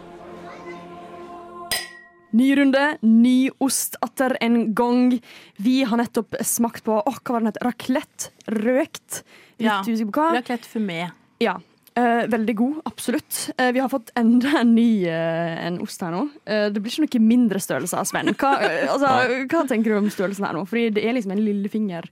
[2.36, 5.14] Ny runde, ny ost atter en gang.
[5.62, 7.60] Vi har nettopp smakt på åh, hva var den het?
[7.64, 8.30] Raclette.
[8.52, 9.22] Røkt.
[9.58, 9.80] Litt Ja.
[9.80, 10.34] usikker på hva.
[10.36, 11.10] Raclette fumé.
[11.42, 11.58] Ja.
[11.96, 13.50] Eh, veldig god, absolutt.
[13.56, 16.26] Eh, vi har fått enda en ny eh, en ost her nå.
[16.44, 18.28] Eh, det blir ikke noe mindre størrelse av Sven.
[18.36, 19.14] Hva, eh, altså,
[19.48, 20.66] hva tenker du om størrelsen her nå?
[20.68, 22.10] Fordi det er liksom en lillefinger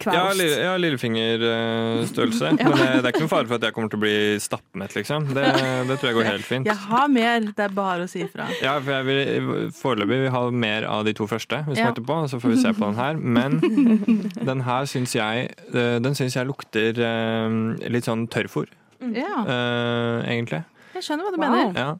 [0.00, 0.38] hver Ja, ost.
[0.40, 2.50] lille, ja lillefingerstørrelse.
[2.62, 2.68] Ja.
[2.68, 4.94] Men det, det er ikke noen fare for at jeg kommer til å bli stappmett,
[4.96, 5.26] liksom.
[5.36, 5.44] Det,
[5.88, 6.66] det tror jeg går helt fint.
[6.70, 8.46] Jeg har mer, det er bare å si ifra.
[8.62, 11.90] Ja, for jeg vil foreløpig vi ha mer av de to første vi Ja.
[11.90, 12.28] etterpå, på.
[12.32, 13.14] Så får vi se på den her.
[13.16, 13.58] Men
[14.50, 17.58] den her syns jeg eh, Den syns jeg lukter eh,
[17.92, 18.68] litt sånn tørrfôr,
[19.02, 20.62] Ja, Uh, egentlig.
[20.94, 21.50] jeg skjønner hva du Wow.
[21.50, 21.78] mener.
[21.78, 21.94] Ja.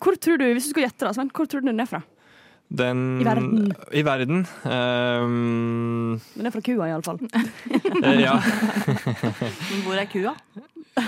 [0.00, 2.00] Hvor tror du, Hvis du skulle gjette, da, Sven, hvor tror du den er fra?
[2.70, 3.72] Den I verden.
[3.98, 4.44] I verden.
[4.64, 7.18] Men det er fra kua, iallfall.
[8.04, 8.36] eh, ja.
[9.70, 10.34] Men hvor er kua?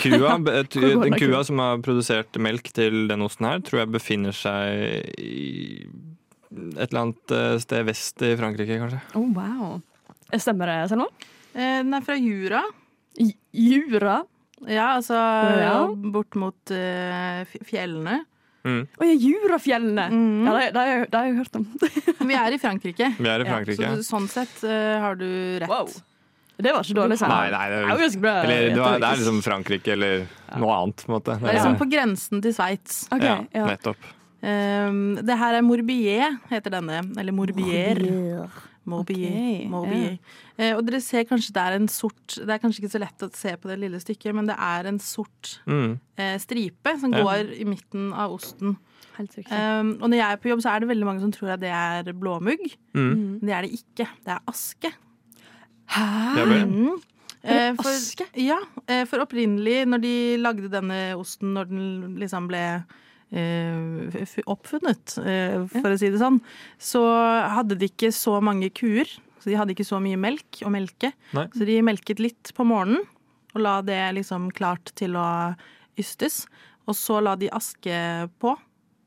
[0.02, 5.06] Kua, den kua som har produsert melk til den osten her, tror jeg befinner seg
[5.22, 5.84] i
[6.76, 9.00] et eller annet eh, sted vest i Frankrike, kanskje.
[9.18, 9.78] Oh, wow.
[10.34, 11.06] Stemmer det, Selma?
[11.54, 12.62] Eh, Den er fra Jura.
[13.18, 14.18] J- Jura?
[14.66, 15.16] Ja, altså
[15.58, 15.74] Ja.
[16.14, 18.20] bort mot uh, fjellene.
[18.62, 18.82] Mm.
[18.98, 20.04] Og ja, Jurafjellene!
[20.12, 20.46] Mm.
[20.46, 21.66] Ja, det, det, har jeg- det har jeg hørt om.
[22.30, 23.08] Vi er i Frankrike.
[23.18, 23.90] Vi er i Frankrike.
[23.98, 25.28] Så sånn sett uh, har du
[25.62, 25.68] rett.
[25.70, 25.90] Wow.
[26.62, 27.18] Det var ikke dårlig.
[27.18, 27.32] sagt.
[27.32, 28.32] Nei, nei, det er er, bra.
[28.44, 30.26] eller, det, var, det er liksom Frankrike eller
[30.62, 31.38] noe annet, på måte.
[31.40, 33.00] Det er liksom på grensen til Sveits.
[33.10, 33.64] Ok, ja, ja.
[33.66, 34.10] nettopp.
[34.42, 37.00] Um, det her er Morbier, heter denne.
[37.18, 37.98] Eller Morbier.
[37.98, 38.62] Morbier.
[38.84, 39.12] Ok,
[39.70, 40.18] Morbier.
[40.58, 43.22] Eh, og dere ser kanskje det er en sort Det er kanskje ikke så lett
[43.22, 46.00] å se på det lille stykket, men det er en sort Mm.
[46.18, 47.22] eh, stripe som Ja.
[47.22, 48.76] går i midten av osten.
[49.16, 49.36] Helt.
[49.52, 51.60] Um, og når jeg er på jobb, så er det veldig mange som tror at
[51.60, 52.76] det er blåmugg.
[52.94, 53.38] Mm.
[53.38, 54.08] Men det er det ikke.
[54.24, 54.92] Det er aske.
[55.86, 56.36] Hæ?
[56.38, 56.64] Ja.
[56.64, 57.02] Mm.
[57.44, 58.26] Eh, for, aske?
[58.38, 62.84] Ja, eh, for opprinnelig, når de lagde denne osten, når den liksom ble
[63.32, 66.40] oppfunnet, eh, for å si det sånn,
[66.76, 67.02] så
[67.52, 69.08] hadde de ikke så mange kuer.
[69.42, 71.12] Så de hadde ikke så mye melk å melke.
[71.34, 71.48] Nei.
[71.56, 73.02] Så de melket litt på morgenen,
[73.56, 75.56] og la det liksom klart til å
[75.98, 76.44] ystes.
[76.86, 77.96] Og så la de aske
[78.42, 78.54] på.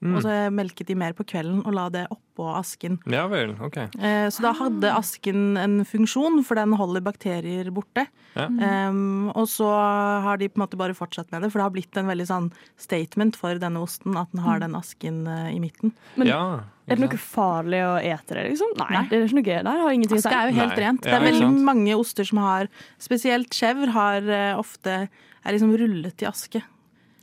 [0.04, 0.16] Mm.
[0.18, 2.98] og så melket de mer på kvelden og la det oppå asken.
[3.10, 3.78] Ja vel, ok.
[3.96, 8.04] Eh, Så da hadde asken en funksjon, for den holder bakterier borte.
[8.36, 8.46] Ja.
[8.90, 11.74] Um, og så har de på en måte bare fortsatt med det, for det har
[11.74, 15.60] blitt en veldig sånn statement for denne osten at den har den asken eh, i
[15.64, 15.96] midten.
[16.20, 16.42] Men ja,
[16.88, 18.76] Er det noe farlig å ete det, liksom?
[18.78, 19.08] Nei, Nei.
[19.10, 19.82] det er ikke noe gøy der.
[19.88, 20.36] har ingenting å Aske si.
[20.44, 20.84] er jo helt Nei.
[20.86, 21.02] rent.
[21.08, 22.68] Det er veldig mange oster som har
[23.00, 25.08] Spesielt chèvre har eh, ofte
[25.46, 26.62] er liksom rullet i aske.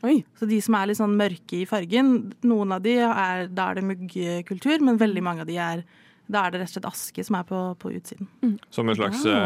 [0.02, 0.24] Oi.
[0.38, 3.78] Så de som er litt sånn mørke i fargen, noen av de er, da er
[3.78, 5.84] det muggkultur, men veldig mange av de er
[6.32, 8.28] da er det rett og slett aske som er på, på utsiden.
[8.72, 9.40] Som en slags ja.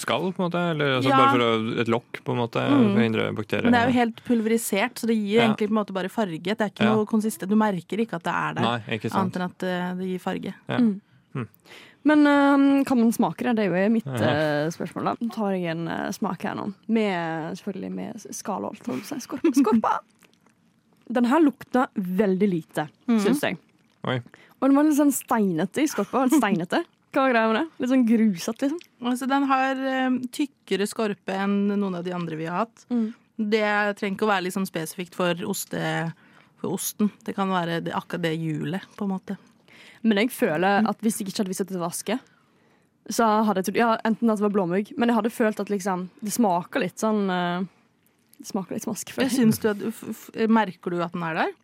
[0.00, 0.62] skall, på en måte?
[0.72, 1.18] Eller altså, Ja.
[1.18, 3.66] bare for å, et lokk, på en måte, for å hindre bakterier?
[3.66, 5.48] Men det er jo helt pulverisert, så det gir Ja.
[5.48, 6.40] egentlig på en måte bare farge.
[6.42, 6.94] Det er ikke Ja.
[6.94, 7.50] noe konsistent.
[7.50, 9.36] Du merker ikke at det er der, Nei, ikke sant.
[9.36, 10.54] annet enn at eh, det gir farge.
[12.08, 13.56] Men uh, kan man smake det?
[13.58, 14.30] Det er jo mitt Ja.
[14.66, 15.10] øh, spørsmål.
[15.10, 15.16] da.
[15.20, 16.70] Nå tar jeg en uh, smak her nå.
[16.88, 18.32] Med, selvfølgelig med å si.
[18.40, 19.52] Skorpa.
[19.58, 19.98] Skorpa.
[21.10, 23.18] Den her lukta veldig lite, mm.
[23.20, 23.58] syns jeg.
[24.08, 24.20] Oi.
[24.60, 26.24] Og den var litt sånn steinete i skorpa.
[26.32, 26.84] Steinete.
[27.10, 27.82] Hva var greia med det?
[27.82, 28.82] Litt sånn grusete, liksom.
[29.10, 32.84] Altså, den har eh, tykkere skorpe enn noen av de andre vi har hatt.
[32.92, 33.08] Mm.
[33.50, 33.66] Det
[33.98, 35.80] trenger ikke å være liksom spesifikt for, oste,
[36.62, 37.10] for osten.
[37.26, 39.36] Det kan være det, akkurat det hjulet, på en måte.
[40.02, 42.18] Men jeg føler at hvis jeg ikke hadde visst at det var aske,
[43.10, 45.72] så hadde jeg trodd ja, enten at det var blåmugg, men jeg hadde følt at
[45.72, 47.66] liksom, det smaker litt sånn øh,
[48.40, 49.10] Det smaker litt smask.
[49.10, 49.24] aske.
[49.24, 49.56] Jeg jeg.
[49.62, 51.56] du at, f f merker du at den er der?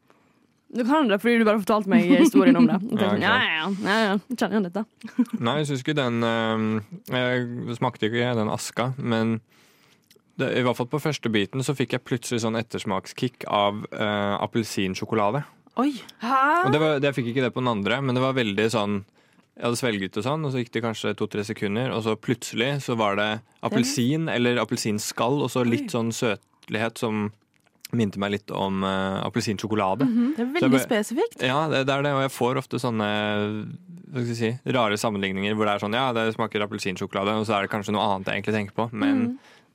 [0.77, 2.81] Du kan det fordi du bare fortalte meg historien om det.
[2.89, 4.85] Tenkte, Ja, ja, ja, ja, ja, jeg kjenner igjen dette.
[5.47, 6.65] Nei, jeg syns ikke den eh,
[7.15, 9.39] Jeg smakte ikke den aska, men
[10.37, 14.35] det, i hvert fall på første biten så fikk jeg plutselig sånn ettersmakskick av uh,
[14.45, 15.41] appelsinsjokolade.
[15.77, 15.91] Oi!
[16.25, 18.67] Og det, var, det jeg fikk ikke det på den andre, men det var veldig
[18.73, 18.95] sånn
[19.57, 22.75] Jeg hadde svelget og sånn, og så gikk det kanskje to-tre sekunder, og så plutselig
[22.85, 23.31] så var det
[23.65, 27.29] appelsin eller appelsinskall, og så litt sånn søtlighet som
[27.97, 30.09] minte meg litt om uh, appelsinsjokolade.
[30.37, 31.41] Det er veldig bare- spesifikt.
[31.47, 33.07] Ja, det, det er det, og jeg får ofte sånne
[34.11, 37.47] hva skal jeg si, rare sammenligninger hvor det er sånn ja, det smaker appelsinsjokolade, og
[37.49, 39.23] så er det kanskje noe annet jeg egentlig tenker på, men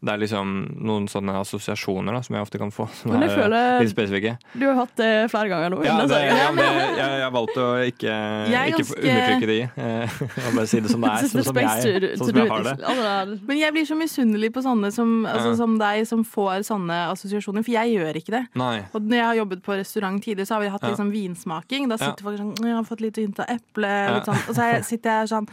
[0.04, 3.30] det er liksom noen sånne assosiasjoner da, som jeg ofte kan få, som Men jeg
[3.30, 4.32] er føler- litt spesifikke.
[4.58, 5.84] Du har hatt det flere ganger nå.
[5.86, 6.38] Ja, det, serien.
[6.42, 8.16] ja, men jeg, jeg, jeg valgte å ikke,
[8.50, 10.16] Jeg ikke ganske- undertrykke de, eh,
[10.48, 12.74] og bare si det som det er, sånn som jeg, sånn som jeg har det.
[12.82, 15.56] Altså, det Men jeg blir så misunnelig på sånne som, altså, Ja.
[15.62, 18.44] som deg, som får sånne assosiasjoner, for jeg gjør ikke det.
[18.56, 18.80] Nei.
[18.94, 21.90] Og når jeg har jobbet på restaurant tidligere, så har vi hatt liksom vinsmaking.
[21.90, 22.10] Da Ja.
[22.10, 23.94] sitter folk sånn Jeg har fått litt hint av eple.
[24.18, 24.50] Litt sånn.
[24.50, 25.48] Og så er jeg- sitter jeg sånn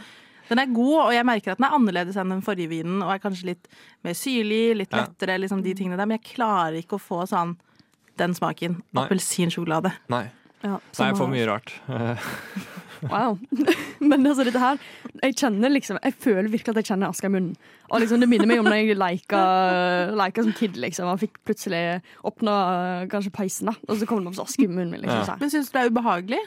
[0.49, 3.01] Den er god, og jeg merker at den er annerledes enn den forrige vinen.
[3.05, 3.67] Og er kanskje litt
[4.03, 5.05] mer syrlig, litt Ja.
[5.05, 6.05] lettere, liksom de tingene der.
[6.09, 7.55] Men jeg klarer ikke å få sånn
[8.17, 8.81] den smaken.
[8.95, 9.93] Appelsinsjokolade.
[10.09, 10.25] Nei.
[10.63, 11.73] ja, Nei, jeg får mye rart.
[11.87, 12.17] Eh,
[12.99, 13.37] Wow.
[14.03, 14.75] Men altså, dette her
[15.23, 17.53] Jeg kjenner liksom Jeg føler virkelig at jeg kjenner aska i munnen.
[17.87, 19.39] Og liksom, det minner meg om da jeg leika,
[20.19, 21.07] leika som kid, liksom.
[21.07, 23.75] Og fikk plutselig åpna kanskje peisen, da.
[23.87, 25.01] Og så kom det masse aske i munnen min.
[25.05, 25.23] Liksom, Ja.
[25.31, 25.37] så.
[25.39, 26.41] Men syns du det er ubehagelig?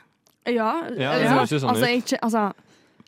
[0.45, 1.89] Ja, Ja, det høres jo sånn altså, ut.
[1.89, 2.45] jeg, er altså,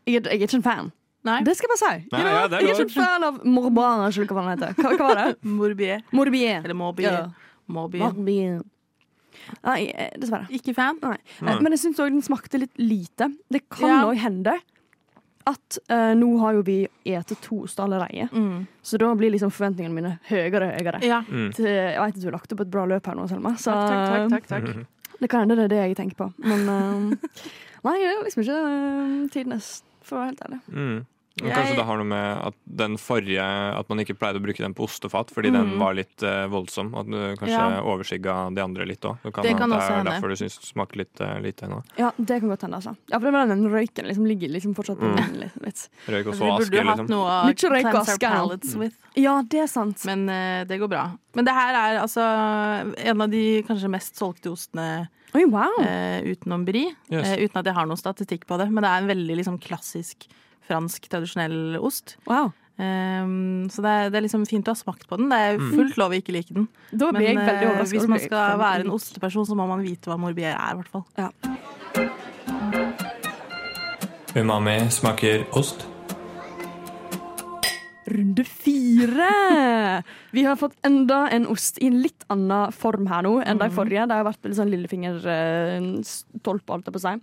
[0.07, 0.93] jeg, jeg er ikke en fan.
[1.25, 1.39] Nei.
[1.47, 2.09] Det skal jeg bare si.
[2.13, 3.39] Nei, ja, jeg er ikke en fan av
[4.21, 4.75] eller hva den heter.
[4.77, 5.29] Hva, hva var det?
[5.61, 6.03] Morbier.
[6.13, 6.61] Morbier.
[6.65, 7.13] Eller Morbier.
[7.13, 7.25] Ja.
[7.67, 8.13] Morbier.
[8.13, 8.61] Morbier.
[9.65, 10.47] Nei, eh, dessverre.
[10.55, 10.99] Ikke fan?
[11.03, 11.17] Nei.
[11.41, 11.55] Nei.
[11.57, 13.31] Eh, Men jeg syns òg den smakte litt lite.
[13.53, 14.13] Det kan Ja.
[14.27, 14.59] hende
[15.47, 18.67] at uh, nå har jo vi spist to allerede, Mm.
[18.83, 21.03] så da blir liksom forventningene mine høyere og høyere.
[21.05, 21.19] Ja.
[21.29, 21.51] Mm.
[21.53, 23.73] Til- Jeg vet at du har lagt opp et bra løp her nå, Selma, så
[23.75, 24.47] Takk, takk, takk.
[24.47, 24.87] takk, takk.
[25.21, 26.33] det kan hende det er det jeg tenker på.
[26.39, 27.17] Men uh,
[27.85, 30.61] nei, det er liksom ikke uh, tidenes, for å være helt ærlig.
[30.71, 31.07] Mm.
[31.43, 34.43] Men Jeg- Kanskje det har noe med at den forrige At man ikke pleide å
[34.45, 35.57] bruke den på ostefat fordi Mm.
[35.59, 36.95] den var litt uh, voldsom.
[36.95, 37.83] At du kanskje Ja.
[37.83, 39.19] overskygga de andre litt òg.
[39.25, 40.13] Det kan, Det kan at også det er hende.
[40.15, 41.83] derfor du syns det smaker litt uh, lite ennå.
[41.99, 42.97] Ja, det kan godt hende, altså.
[43.11, 45.41] Ja, for det var den røyken liksom ligger liksom fortsatt i Mm.
[45.41, 45.89] litt, litt.
[46.07, 47.09] Røyk og Altså, så aske, jo hatt liksom.
[47.11, 48.93] noe Mye røyk og aske.
[49.17, 50.05] Ja, det er sant.
[50.07, 51.19] Men uh, det går bra.
[51.35, 55.79] Men det her er altså en av de kanskje mest solgte ostene Oi, wow.
[55.83, 56.93] eh, utenom brie.
[57.11, 57.35] Yes.
[57.35, 58.69] Eh, uten at jeg har noen statistikk på det.
[58.71, 60.29] Men det er en veldig liksom, klassisk
[60.69, 62.17] fransk, tradisjonell ost.
[62.31, 62.53] wow.
[62.75, 65.29] Um, så det er, det er liksom fint å ha smakt på den.
[65.31, 66.67] Det er fullt lov å ikke like den.
[66.91, 69.85] Da Men blir jeg veldig eh, hvis man skal være en osteperson, så må man
[69.87, 71.07] vite hva morbier er, i hvert fall.
[71.15, 71.31] Ja.
[74.35, 75.87] Umami smaker ost.
[78.07, 80.03] Runde fire!
[80.37, 83.69] Vi har fått enda en ost i en litt annen form her nå enn de
[83.73, 84.05] forrige.
[84.11, 87.15] Det har vært litt sånn lillefingerstolpe, holdt jeg på å si.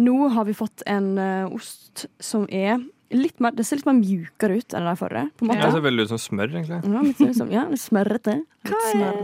[0.00, 2.80] Nå har vi fått en eh, ost som er
[3.14, 5.28] litt mer Det ser litt mer mjukere ut enn de forrige.
[5.38, 5.62] På en måte.
[5.62, 6.78] Det ser veldig ut som smør, egentlig.
[6.82, 8.34] Ja, litt, liksom, ja, litt smørrete.
[8.66, 9.20] Hva er,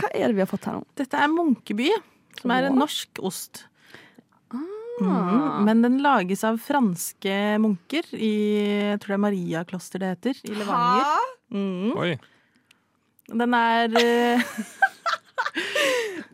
[0.00, 0.86] hva er det vi har fått her nå?
[0.96, 1.90] Dette er Munkeby,
[2.40, 3.66] som er en norsk ost.
[5.00, 8.32] Mhm, Men den lages av franske munker i
[8.92, 11.26] jeg tror det er Mariakloster det heter, i Levanger.
[11.52, 11.92] Mm.
[12.00, 12.12] Oi.
[13.28, 14.42] Den er eh,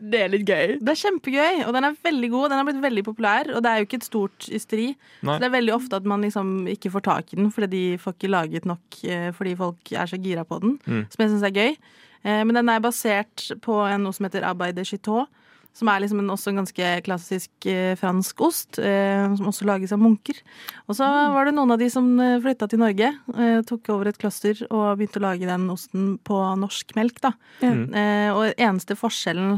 [0.03, 0.73] Det er litt gøy.
[0.83, 2.49] Det er kjempegøy, og den er veldig god.
[2.51, 4.87] Den har blitt veldig populær, og det er jo ikke et stort ysteri.
[5.23, 5.35] Nei.
[5.37, 7.83] Så det er veldig ofte at man liksom ikke får tak i den fordi de
[8.03, 11.05] får ikke laget nok eh, fordi folk er så gira på den, Mm.
[11.13, 11.77] som jeg syns er gøy.
[12.23, 15.27] Eh, Men den er basert på noe som heter Abeid de Chitot,
[15.73, 19.93] som er liksom en, også en ganske klassisk eh, fransk ost, eh, som også lages
[19.95, 20.37] av munker.
[20.85, 24.11] Og så var det noen av de som eh, flytta til Norge, eh, tok over
[24.11, 27.33] et cluster og begynte å lage den osten på norsk melk, da.
[27.63, 27.85] Mm.
[27.89, 29.57] Eh, og eneste forskjellen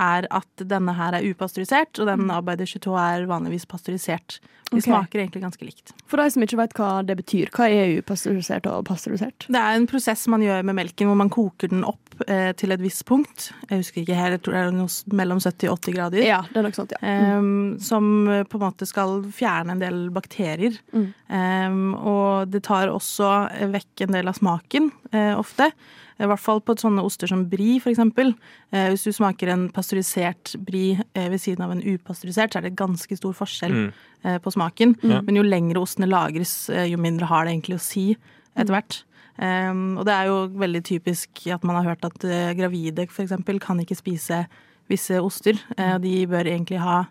[0.00, 4.40] er at denne her er upasteurisert, og den Abeid de Chitot er vanligvis pasteurisert.
[4.70, 4.86] De okay.
[4.86, 5.90] smaker egentlig ganske likt.
[6.06, 9.48] For de som ikke vet hva det betyr, hva er upasteurisert og pasteurisert?
[9.50, 12.70] Det er en prosess man gjør med melken, hvor man koker den opp eh, til
[12.70, 13.48] et visst punkt.
[13.66, 16.22] Jeg husker ikke helt, jeg tror det er noe mellom 70 og 80 grader.
[16.22, 17.00] Ja, det er nok sånt, ja.
[17.02, 17.50] Em,
[17.82, 20.78] som eh, på en måte skal fjerne en del bakterier.
[20.94, 21.08] Mm.
[21.40, 21.80] Eh,
[22.14, 23.32] og det tar også
[23.74, 25.72] vekk en del av smaken, eh, ofte.
[26.20, 28.34] I hvert fall på sånne oster som brie, for eksempel.
[28.72, 32.68] Eh, hvis du smaker en pasteurisert brie eh, ved siden av en upasteurisert, så er
[32.68, 33.92] det ganske stor forskjell Mm.
[34.24, 34.96] eh, på smaken.
[35.02, 35.24] Mm.
[35.24, 38.16] Men jo lengre ostene lagres, eh, jo mindre har det egentlig å si
[38.56, 39.02] etter hvert.
[39.40, 43.22] Um, og det er jo veldig typisk at man har hørt at eh, gravide for
[43.24, 44.42] eksempel kan ikke spise
[44.90, 45.56] visse oster.
[45.78, 47.06] Eh, de bør egentlig ha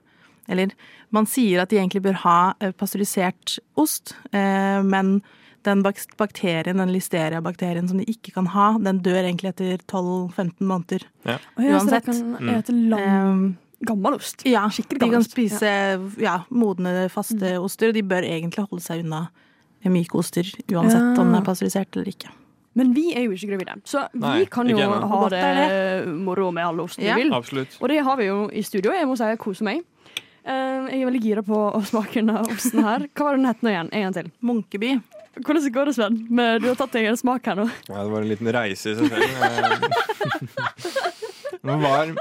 [0.47, 0.71] Eller
[1.11, 5.21] man sier at de egentlig bør ha eh, pasteurisert ost, eh, men
[5.69, 11.05] den bakterien, den listeria-bakterien som de ikke kan ha, den dør egentlig etter 12-15 måneder.
[11.25, 12.05] Ja, så det Uansett.
[12.10, 12.49] kan Mm.
[12.58, 14.43] ete lang, Um, gammel ost.
[14.45, 15.71] ja, Skikkelig de kan spise
[16.19, 19.29] ja, modne, faste oster, og de bør egentlig holde seg unna
[19.86, 21.21] myke oster, uansett Ja.
[21.21, 22.29] om den er pasteurisert eller ikke.
[22.75, 25.39] Men vi er jo ikke gravide, så vi Nei, kan jo ikke ha Godt det,
[25.43, 27.15] er moro med alle ostene Ja.
[27.15, 27.32] vi vil.
[27.34, 27.77] Absolutt.
[27.82, 28.91] Og det har vi jo i studio.
[28.91, 29.82] Jeg må si jeg koser meg.
[30.45, 32.99] Eh, jeg er veldig gira på å smake denne osten her.
[33.15, 33.89] Hva var den het nå igjen?
[33.91, 34.32] En gang til.
[34.43, 35.01] Munkeby.
[35.37, 36.17] Hvordan går det, Sven?
[36.29, 37.67] Men du har tatt deg en smak her nå.
[37.87, 39.87] Ja, det var en liten reise i seg selv.
[41.69, 42.15] Den var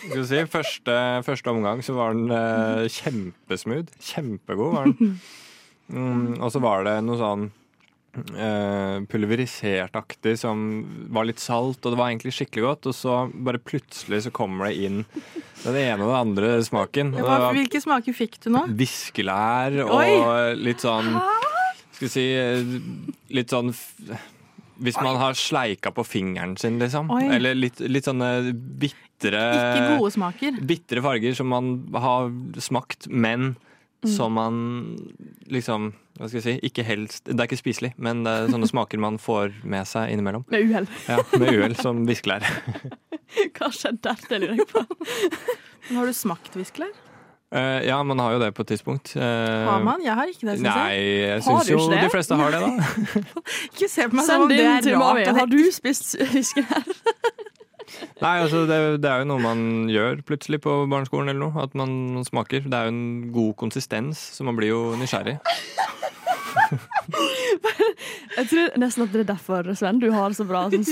[0.00, 3.96] skal vi si, første, første omgang så var den eh, kjempesmooth.
[4.00, 5.16] Kjempegod var den.
[5.90, 7.48] Mm, og så var det noe sånn
[8.38, 10.62] eh, pulverisertaktig som
[11.12, 12.90] var litt salt, og det var egentlig skikkelig godt.
[12.92, 15.02] Og så bare plutselig så kommer det inn
[15.66, 17.12] den ene og den andre smaken.
[17.18, 18.64] Hva, hvilke smaker fikk du nå?
[18.80, 20.10] Viskelær og Oi!
[20.62, 21.12] litt sånn
[22.00, 22.64] Skal vi si eh,
[23.36, 23.68] Litt sånn
[24.80, 27.10] Hvis man har sleika på fingeren sin, liksom.
[27.12, 27.26] Oi.
[27.36, 28.30] Eller litt, litt sånne
[28.80, 30.56] bitre Ikke gode smaker.
[30.64, 32.30] Bitre farger som man har
[32.64, 33.52] smakt, men
[34.00, 34.08] Mm.
[34.16, 34.54] som man
[35.52, 36.52] liksom Hva skal jeg si?
[36.70, 40.08] Ikke helst Det er ikke spiselig, men det er sånne smaker man får med seg
[40.14, 40.46] innimellom.
[40.48, 40.86] Med uhell.
[41.04, 42.40] Ja, Med uhell, som viskelær.
[43.58, 44.22] Hva skjedde der?
[44.30, 44.80] Det lurer jeg på.
[45.90, 46.96] Men Har du smakt viskelær?
[47.50, 49.16] Eh, ja, man har jo det på et tidspunkt.
[49.16, 49.22] Uh,
[49.66, 50.02] Har man?
[50.04, 51.06] Jeg har ikke det, syns Nei, jeg.
[51.18, 52.02] jeg Har syns jo det?
[52.04, 53.22] de fleste har det, da.
[53.72, 55.30] Ikke se på meg som om det er rart.
[55.40, 56.86] Har du spist fiskelær?
[58.22, 61.64] Nei, altså det, det er jo noe man gjør plutselig på barneskolen eller noe.
[61.66, 62.62] At man smaker.
[62.70, 65.40] Det er jo en god konsistens, så man blir jo nysgjerrig.
[68.36, 70.84] Jeg tror nesten at det er derfor, Sven, du har så bra sånn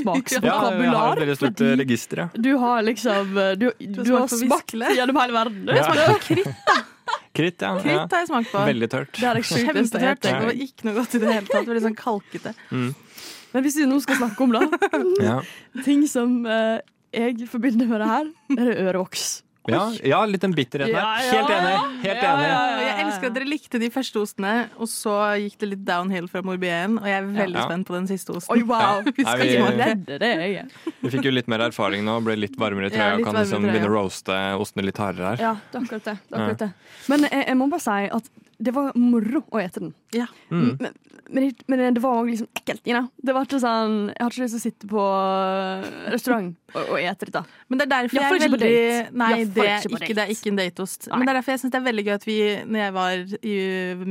[0.42, 2.28] Ja, jeg har et veldig stort eh, register, ja.
[2.34, 5.64] du har liksom Du, du, har smakt på smakt gjennom hele verden.
[5.68, 5.72] Du.
[5.76, 6.16] Ja.
[6.22, 6.48] Kritt,
[7.38, 7.72] Kritt, ja.
[7.78, 8.62] kritt har jeg smakt på.
[8.66, 9.12] Veldig tørt.
[9.14, 10.22] Det jeg å Kjempetørt.
[10.24, 11.60] Det var ikke noe godt i det hele tatt.
[11.60, 12.54] Det var litt sånn kalkete.
[12.74, 12.88] Mm.
[13.52, 14.64] Men hvis vi nå skal snakke om da,
[15.28, 15.36] Ja.
[15.86, 16.80] ting som eh,
[17.14, 19.28] jeg forbinder med det her, er det ørevoks.
[19.68, 21.24] Ja, ja, litt den bitterheten Ja, her.
[21.24, 21.72] ja, Helt enig.
[21.72, 21.82] ja.
[22.02, 22.48] Helt Ja, enig.
[22.48, 26.26] ja, Jeg elsker at dere likte de første ostene, og så gikk det litt downhill
[26.28, 26.98] fra Morbien.
[26.98, 27.66] Og jeg er veldig Ja.
[27.68, 28.50] spent på den siste osten.
[28.56, 29.02] Oi, wow!
[29.04, 29.12] Ja.
[29.16, 30.66] Vi skal vi- ikke redde, det jeg.
[31.02, 33.16] Vi fikk jo litt mer erfaring nå, ble litt varmere i Ja, trøya.
[33.18, 35.36] litt kan liksom begynne å roaste ostene litt hardere her.
[35.40, 36.18] Ja, det er akkurat det.
[36.28, 36.72] det, er akkurat det.
[37.08, 38.28] Men jeg, jeg må bare si at
[38.58, 39.92] det var moro å ete den.
[40.12, 40.26] Ja.
[40.50, 40.76] Mm.
[40.80, 40.94] Men,
[41.30, 42.80] men, det- men det var òg liksom ekkelt.
[42.88, 43.06] You know?
[43.22, 46.82] Det var ikke sånn Jeg har ikke lyst til å sitte på øh, restaurant og,
[46.88, 47.42] og ete dette.
[47.68, 49.14] Men det er derfor jeg, jeg er veldig date.
[49.22, 50.14] Nei, jeg det er ikke date.
[50.18, 51.08] det er ikke en dateost.
[51.08, 51.18] Nei.
[51.20, 53.38] Men det er derfor jeg syns det er veldig gøy at vi, når jeg var
[53.52, 53.56] i,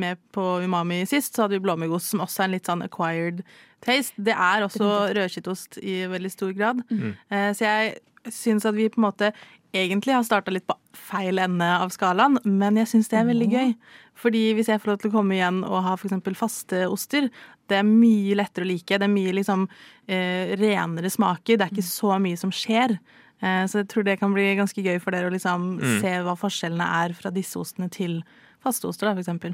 [0.05, 3.43] med på Umami sist, så hadde vi blåmuggost, som også er en litt sånn acquired
[3.83, 4.15] taste.
[4.17, 6.83] Det er også rødskittost i veldig stor grad.
[6.93, 9.29] Eh, Så jeg syns at vi på en måte
[9.75, 13.47] egentlig har starta litt på feil ende av skalaen, men jeg syns det er veldig
[13.51, 13.73] gøy.
[14.17, 16.15] Fordi hvis jeg får lov til å komme igjen og ha f.eks.
[16.39, 17.29] faste oster,
[17.69, 18.97] det er mye lettere å like.
[18.97, 19.67] Det er mye liksom
[20.07, 21.59] eh, renere smaker.
[21.59, 22.97] Det er ikke så mye som skjer.
[23.43, 26.37] Eh, så jeg tror det kan bli ganske gøy for dere å liksom se hva
[26.39, 28.21] forskjellene er fra disse ostene til
[28.63, 29.53] faste oster, da, for eksempel.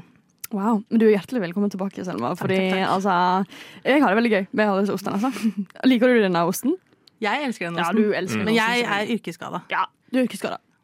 [0.54, 0.82] Wow.
[0.88, 2.32] Men du er hjertelig velkommen tilbake, Selma.
[2.38, 2.90] Fordi takk, takk.
[2.94, 5.18] altså Jeg har det veldig gøy med alle disse ostene.
[5.18, 5.64] Altså.
[5.90, 6.76] Liker du denne osten?
[7.20, 9.58] Jeg elsker den Ja, du elsker den men jeg er yrkesskada.
[9.70, 10.56] Ja, du er yrkesskada.
[10.56, 10.74] skada.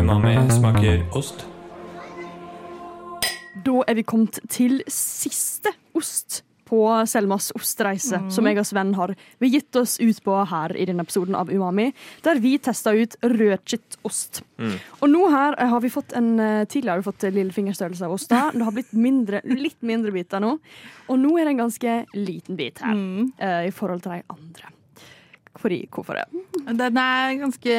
[0.00, 1.48] Umami smaker ost.
[3.66, 9.12] Da er vi kommet til siste ost på Selmas ostereise, som jeg og Sven har
[9.38, 11.92] begitt oss ut på her i denne episoden av Umami,
[12.26, 14.42] der vi testa ut rødkittost.
[15.00, 18.12] Og nå her eh, har vi fått en eh, Tidligere har vi fått lillefingerstørrelse av
[18.16, 18.28] ost.
[18.32, 20.56] Det har blitt mindre, litt mindre biter nå.
[21.08, 23.32] Og nå er det en ganske liten bit her Mm.
[23.40, 24.72] uh, i forhold til de andre.
[25.56, 26.24] Fordi, hvorfor det?
[26.76, 27.76] Den er ganske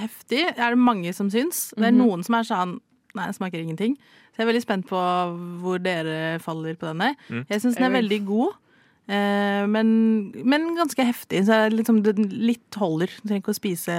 [0.00, 0.44] heftig.
[0.54, 1.70] Det Er det mange som syns.
[1.76, 1.98] Det er Mhm.
[2.06, 2.80] noen som er sånn
[3.12, 3.96] Nei, det smaker ingenting.
[4.30, 5.00] Så jeg er veldig spent på
[5.62, 7.14] hvor dere faller på denne.
[7.28, 7.44] Mm.
[7.50, 8.52] Jeg syns den er veldig god.
[9.10, 9.88] eh, Men,
[10.44, 11.44] men ganske heftig.
[11.46, 13.10] Så jeg liksom, den litt holder.
[13.20, 13.96] Du trenger ikke å spise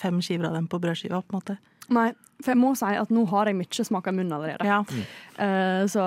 [0.00, 1.22] fem skiver av den på brødskiva.
[1.22, 1.58] på en måte
[1.90, 4.62] Nei, for jeg må si at nå har jeg mye smak av munnen allerede.
[4.62, 4.76] ja.
[5.40, 6.04] Uh, så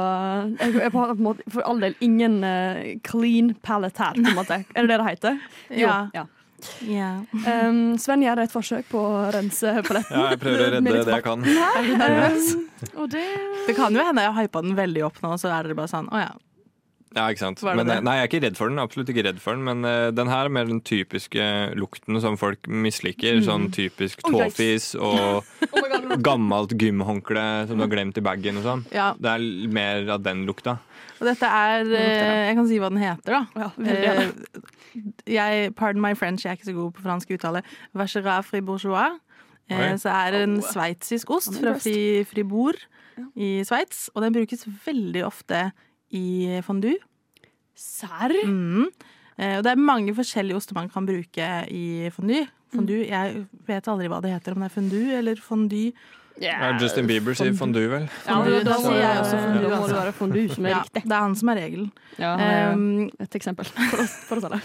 [0.61, 4.29] jeg, jeg har på en måte, for all del ingen uh, clean palate her, på
[4.31, 4.61] en måte.
[4.75, 5.41] Er det det det heter?
[5.75, 5.97] Jo, Ja.
[6.15, 6.23] ja.
[6.87, 7.11] Ja.
[7.47, 10.15] Um, Sven gjør et forsøk på å rense paletten.
[10.15, 11.43] Ja, jeg prøver å redde det jeg kan.
[11.43, 13.27] Um, det
[13.67, 15.91] Det kan jo hende jeg har hypa den veldig opp nå, så er dere bare
[15.91, 16.33] sånn å ja.
[17.13, 17.61] Ja, ikke sant.
[17.61, 18.79] Men, eh, nei, jeg er ikke redd for den.
[18.81, 19.61] Absolutt ikke redd for den.
[19.67, 21.43] Men uh, den her er mer den typiske
[21.77, 23.37] lukten som folk misliker.
[23.45, 25.45] Sånn typisk Oh, tåfis og
[26.25, 28.81] gammelt gymhåndkle som du har glemt i bagen og sånn.
[28.95, 29.11] ja.
[29.19, 29.45] Det er
[29.77, 30.79] mer av den lukta.
[31.19, 33.45] Og dette er uh, Jeg kan si hva den heter, da.
[33.61, 33.69] Ja,
[35.27, 37.63] jeg, pardon my French, jeg er ikke så god på fransk uttale.
[37.93, 39.19] Vacherat fribourgeois.
[39.71, 41.75] Eh, så er det en sveitsisk ost fra.
[41.79, 42.79] Fri, Fribourg
[43.35, 44.09] i Sveits.
[44.13, 45.69] Og den brukes veldig ofte
[46.13, 46.99] i fondue.
[47.75, 48.35] Serr?
[48.45, 48.89] Mm.
[49.37, 52.45] Eh, og det er mange forskjellige oster man kan bruke i fondue.
[52.73, 55.93] Fondue, Jeg vet aldri hva det heter, om det er fondue eller fondue.
[56.41, 58.07] Ja, Justin Bieber sier fondue, vel.
[58.25, 59.97] Ja, Fondue, da, da sier jeg også fondue, Da må det altså.
[59.99, 61.03] være fondue som er Ja, riktig.
[61.03, 61.91] det er han som er regelen.
[62.17, 62.31] Ja,
[62.73, 64.59] Um, et eksempel, for oss, for oss alle.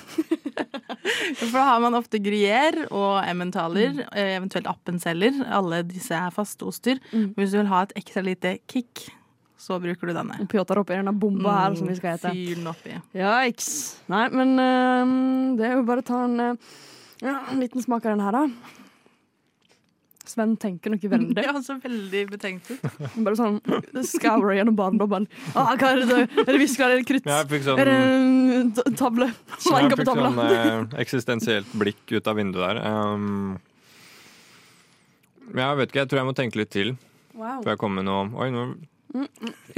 [1.39, 4.17] For da har man ofte gruyère og emmentaler, mm.
[4.25, 5.37] eventuelt appenceller.
[5.53, 6.99] Alle disse er faste oster.
[7.13, 7.31] Mm.
[7.37, 9.05] Hvis du vil ha et ekstra lite kick,
[9.59, 10.41] så bruker du denne.
[10.49, 12.33] Pjotr oppi denne bomba her, som vi skal hete.
[12.33, 12.97] Fyr den oppi.
[13.19, 13.71] Yikes.
[14.09, 18.15] Nei, men øhm, det er jo bare å ta en, uh, en liten smak av
[18.17, 18.77] den her, da.
[20.29, 21.35] Sven tenker noe veldig.
[21.39, 22.85] Det han så veldig betenkt ut.
[23.25, 23.59] Bare sånn
[24.05, 25.27] scourer gjennom barndommen.
[25.55, 26.21] Ah, hva er det?
[26.45, 26.93] Er det visker?
[26.93, 27.29] Er det krutt?
[27.29, 29.31] Ja, sånn, Er det en tavle?
[29.33, 32.83] jeg fikk sånn eh, eksistensielt blikk ut av vinduet der.
[32.85, 33.59] Um,
[35.57, 36.97] jeg vet ikke, jeg tror jeg må tenke litt til
[37.39, 37.61] Wow.
[37.63, 38.63] før jeg kommer med noe Oi, nå,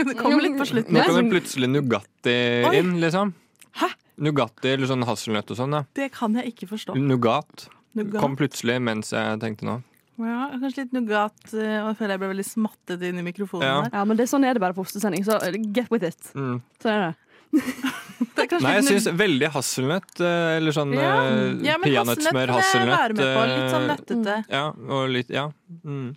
[0.01, 0.97] Det kommer litt på slutten.
[0.97, 2.37] nå kan det plutselig Nugatti
[2.67, 2.73] Oi.
[2.79, 3.35] inn, liksom.
[3.77, 3.91] Hæ?
[4.21, 5.77] Nugatti eller sånn hasselnøtt og sånn.
[5.77, 5.85] Ja.
[5.95, 6.97] Det kan jeg ikke forstå.
[6.99, 7.69] Nougat.
[7.95, 8.21] Nougat.
[8.21, 9.77] Kom plutselig mens jeg tenkte nå.
[10.21, 11.41] Ja, kanskje litt nougat.
[11.55, 13.65] eh, Og jeg føler jeg ble veldig smattet inn i mikrofonen.
[13.67, 13.89] Ja.
[13.93, 15.39] Ja, men det, sånn er det bare på ostesending, så
[15.73, 16.21] get with it.
[16.35, 16.61] Mm.
[16.83, 17.17] Sånn er det.
[18.37, 21.09] Det er Nei, jeg syns veldig hasselnøtt, eh, eller sånn Ja.
[21.25, 23.15] eh, ja, peanøttsmør, hasselnøtt.
[23.17, 24.37] Litt sånn nøttete.
[24.53, 25.47] Ja, og litt Ja.
[25.85, 26.15] Mm.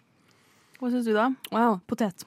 [0.79, 1.29] Hva syns du, da?
[1.51, 2.25] Wow, potet.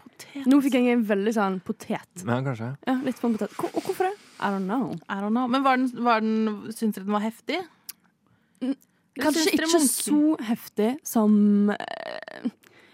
[0.00, 0.46] Potet.
[0.46, 2.22] Nå fikk jeg en veldig sånn potet.
[2.22, 2.70] ja, kanskje.
[2.86, 3.50] Ja, litt sånn potet.
[3.74, 4.14] Og hvorfor det?
[4.40, 4.94] I don't know.
[5.10, 5.48] I don't know.
[5.48, 7.58] Men var den, var den, syns dere den var heftig?
[8.62, 8.76] Eller
[9.20, 12.50] Kanskje ikke munke- så heftig som eh,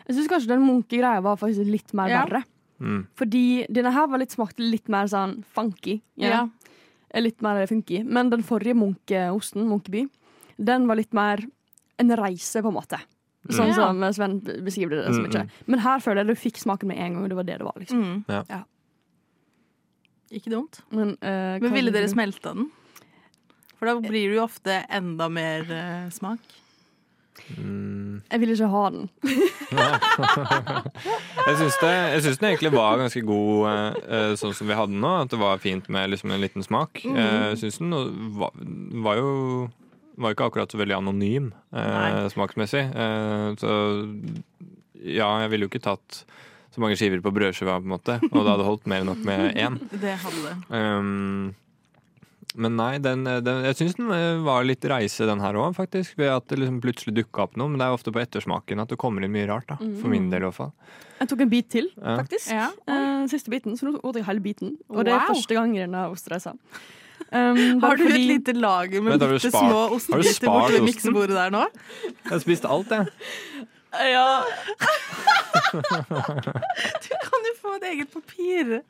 [0.09, 2.25] Jeg syns kanskje den munkegreia var faktisk litt mer Ja.
[2.27, 2.45] verre.
[2.81, 3.07] Mm.
[3.15, 6.01] Fordi denne her var litt, smakte litt mer sånn funky.
[6.17, 6.49] Ja.
[7.15, 8.03] Litt mer funky.
[8.05, 10.09] Men den forrige munkeosten, Munkeby,
[10.59, 11.39] den var litt mer
[11.99, 12.99] en reise, på en måte.
[13.49, 13.75] Sånn Ja.
[13.75, 15.51] som Sven beskriver det så Mm.
[15.67, 17.29] Men her føler jeg du fikk smaken med en gang.
[17.29, 18.03] Det var det det var, liksom.
[18.03, 18.25] Mm.
[18.29, 18.45] Ja.
[18.51, 18.63] Ja.
[20.33, 20.81] Ikke dumt.
[20.91, 22.71] Men, uh, Men ville dere smelta den?
[23.83, 26.39] For da blir det jo ofte enda mer eh, smak.
[27.59, 28.21] Mm.
[28.31, 29.09] Jeg vil ikke ha den.
[31.43, 34.77] Jeg syns, det, jeg syns den egentlig var ganske god eh, eh, sånn som vi
[34.79, 35.11] hadde den nå.
[35.25, 37.01] At det var fint med liksom en liten smak.
[37.03, 37.17] Mm.
[37.19, 37.97] Eh, Jeg syns den
[38.39, 38.55] var,
[39.03, 39.33] var jo
[40.23, 42.85] var ikke akkurat så veldig anonym eh, smaksmessig.
[42.95, 43.73] Eh, så
[45.03, 46.23] ja, jeg ville jo ikke tatt
[46.73, 48.21] så mange skiver på brødskiva, på en måte.
[48.31, 49.81] Og det hadde holdt mer enn nok med én.
[50.05, 50.55] Det hadde det.
[50.71, 51.51] Um,
[52.57, 56.17] men nei, den, den, jeg syns den eh, var litt reise, den her òg, faktisk.
[56.21, 57.71] Ved at det liksom plutselig dukka opp noe.
[57.73, 59.69] Men det er ofte på ettersmaken at det kommer inn mye rart.
[59.73, 60.73] da For min del, i hvert fall.
[61.23, 62.17] Jeg tok en bit til, Ja.
[62.23, 62.51] faktisk.
[62.51, 62.71] Ja.
[62.89, 64.77] Uh, siste biten, så nå åt jeg hele biten.
[64.91, 65.35] Og det er Wow.
[65.37, 66.57] første gang i denne ostereisa.
[67.33, 71.37] Um, Har du du et lite lager med har bitte små har ostebiter borti miksebordet
[71.39, 71.63] der nå?
[72.03, 73.07] Jeg har spist alt, jeg.
[74.13, 74.43] Ja.
[77.07, 78.83] Du kan jo få et eget papir.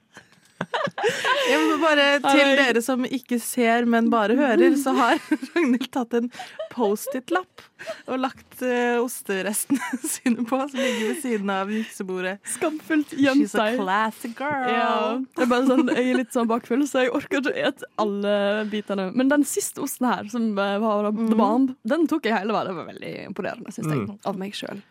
[1.51, 5.21] Jeg bare Til dere som ikke ser, men bare hører, så har
[5.55, 6.29] Ragnhild tatt en
[6.73, 7.65] Post-It-lapp
[8.07, 12.37] og lagt uh, osterestene sine på, som ligger ved siden av miksebordet.
[12.55, 14.71] Skamfullt gjemt She's a classic girl.
[14.71, 14.95] Ja.
[15.39, 18.37] Det er sånn, jeg er litt sånn bakfull, så jeg orker ikke et alle
[18.71, 19.11] bitene.
[19.17, 22.71] Men den siste osten her, som eh, var The Bomb, den tok jeg hele veien.
[22.71, 24.05] Det var veldig imponerende, syns jeg.
[24.07, 24.19] Mm.
[24.31, 24.83] Av meg sjøl.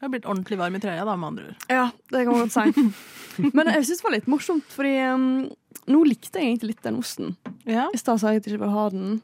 [0.00, 1.64] Jeg har blitt ordentlig varm i trøya, da, med andre ord.
[1.68, 2.84] Ja, det kan man godt si.
[3.56, 5.26] Men jeg syns det var litt morsomt, fordi um,
[5.92, 7.34] nå likte jeg egentlig litt den osten.
[7.68, 7.84] Ja.
[7.92, 9.18] I stad sa jeg at jeg ikke ville ha den.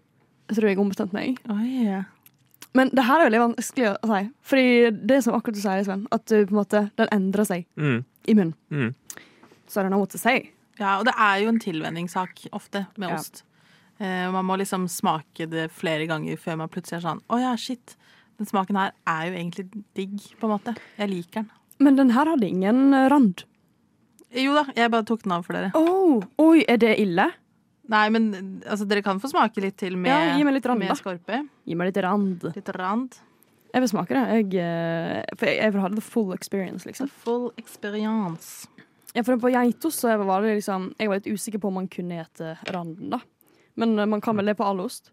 [0.50, 1.40] Jeg tror jeg ombestemte meg.
[1.50, 2.02] Oi.
[2.76, 4.20] Men det her er veldig vanskelig å si.
[4.50, 4.66] Fordi
[5.08, 7.64] det er som akkurat du sier, Sven, at du, på en måte, den endrer seg
[7.80, 8.02] Mm.
[8.28, 8.54] i munnen.
[8.70, 8.92] Mm.
[9.66, 10.36] Så er det noe å si.
[10.76, 13.16] Ja, og det er jo en tilvenningssak ofte med Ja.
[13.16, 13.42] ost.
[13.98, 17.54] Eh, man må liksom smake det flere ganger før man plutselig er sånn Å ja,
[17.56, 17.96] shit.
[18.36, 19.66] Den smaken her er jo egentlig
[19.96, 20.74] digg, på en måte.
[20.98, 21.50] Jeg liker den.
[21.80, 23.44] Men den her hadde ingen eh, rand.
[24.36, 25.70] Jo da, jeg bare tok den av for dere.
[25.78, 27.30] Oh, oi, er det ille?
[27.92, 28.30] Nei, men
[28.66, 30.96] altså, dere kan få smake litt til med, Ja, gi meg litt rand, med da.
[30.98, 31.44] skorpe.
[31.64, 32.48] Gi meg litt rand.
[32.56, 33.20] Litt rand.
[33.72, 34.24] Jeg vil smake det.
[34.40, 37.08] Jeg, eh, for jeg, jeg vil ha the full experience, liksom.
[37.08, 37.22] liksom.
[37.24, 38.66] full experience.
[39.16, 41.86] Ja, for på geitost så var det liksom Jeg var litt usikker på om man
[41.88, 43.20] kunne ete randen, da.
[43.80, 45.12] Men eh, man kan vel det på all ost?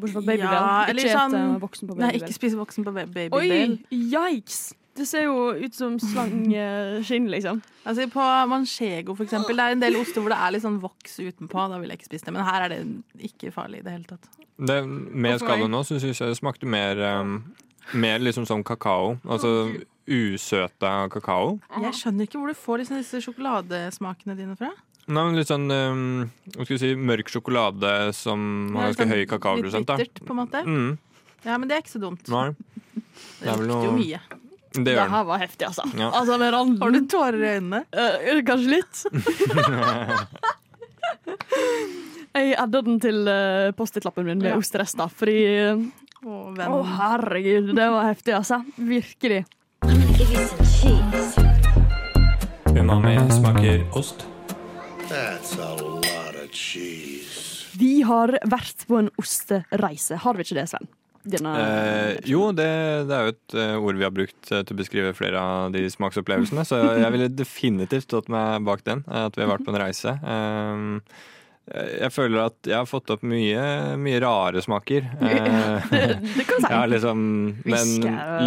[0.00, 0.44] Bortsett fra babybel.
[0.58, 3.38] Ja, eller ikke sånn- ete voksen på Nei, ikke spise voksen på ba- babybel.
[3.38, 4.60] Oi, yikes!
[5.00, 7.60] Det ser jo ut som slangeskinn, liksom.
[7.86, 10.80] Altså På manchego, for eksempel, det er en del oster hvor det er litt sånn
[10.82, 11.68] voks utenpå.
[11.70, 12.34] Da vil jeg ikke spise det.
[12.36, 12.80] Men her er det
[13.30, 14.28] ikke farlig i det hele tatt.
[14.60, 17.38] Det, med skallen nå så syns jeg det smakte mer um,
[17.96, 19.14] Mer liksom som kakao.
[19.24, 19.54] Altså
[20.10, 21.56] usøta kakao.
[21.80, 24.70] Jeg skjønner ikke hvor du får liksom disse sjokoladesmakene dine fra.
[25.10, 26.02] Nei, men Litt sånn um,
[26.54, 28.38] hva skal vi si, mørk sjokolade som
[28.76, 29.88] har ganske sånn høy kakaoprosent.
[29.98, 30.58] Litt bittert, på en måte.
[30.66, 30.90] Mm,
[31.44, 32.24] Ja, men det er ikke så dumt.
[32.28, 32.56] nei, det
[33.40, 34.20] det er lukter jo mye.
[34.76, 35.82] det Det her var heftig, altså.
[35.98, 36.08] Ja.
[36.14, 36.54] Altså med.
[36.82, 37.80] Har du tårer i øynene?
[37.90, 38.94] Uh, kanskje litt.
[42.36, 44.56] jeg adda den til uh, Post-It-lappen min med Ja.
[44.60, 45.38] osterester, fordi
[46.20, 48.60] Å, oh, oh, herregud, det var heftig, altså.
[48.76, 49.42] Virkelig.
[52.76, 54.26] Umami smaker ost.
[57.80, 60.18] Vi har vært på en ostereise.
[60.22, 60.88] Har vi ikke det, Sven?
[61.20, 62.68] Denne Eh, jo, det,
[63.10, 65.74] det er jo et eh, ord vi har brukt eh, til å beskrive flere av
[65.74, 69.66] de smaksopplevelsene, så jeg ville definitivt stått meg bak den, eh, at vi har vært
[69.66, 70.14] på en reise.
[70.16, 71.28] Eh,
[71.70, 73.62] jeg føler at jeg har fått opp mye,
[74.00, 75.06] mye rare smaker.
[75.30, 76.00] Eh, det,
[76.36, 76.70] det kan si.
[76.72, 77.20] ja, liksom,
[77.68, 77.92] men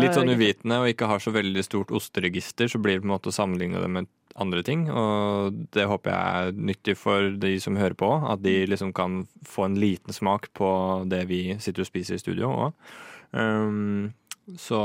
[0.02, 3.14] litt sånn uvitende og ikke har så veldig stort osteregister, så blir det på en
[3.14, 4.10] måte å sammenligne det med
[4.40, 4.86] andre ting.
[4.92, 9.24] Og det håper jeg er nyttig for de som hører på, at de liksom kan
[9.48, 10.70] få en liten smak på
[11.10, 12.94] det vi sitter og spiser i studio òg.
[13.32, 14.14] Um,
[14.60, 14.80] så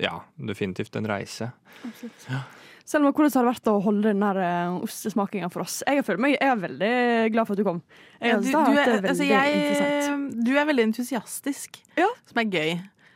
[0.00, 1.52] ja, definitivt en reise.
[2.84, 5.78] Selma, hvordan har det vært å holde den der eh, ostesmakinga for oss?
[5.88, 6.90] Jeg, føler meg, jeg er veldig
[7.32, 7.78] glad for at du kom.
[8.20, 12.10] Jeg Ja, du, du, er, altså jeg, du er veldig entusiastisk, Ja.
[12.28, 12.74] som er gøy.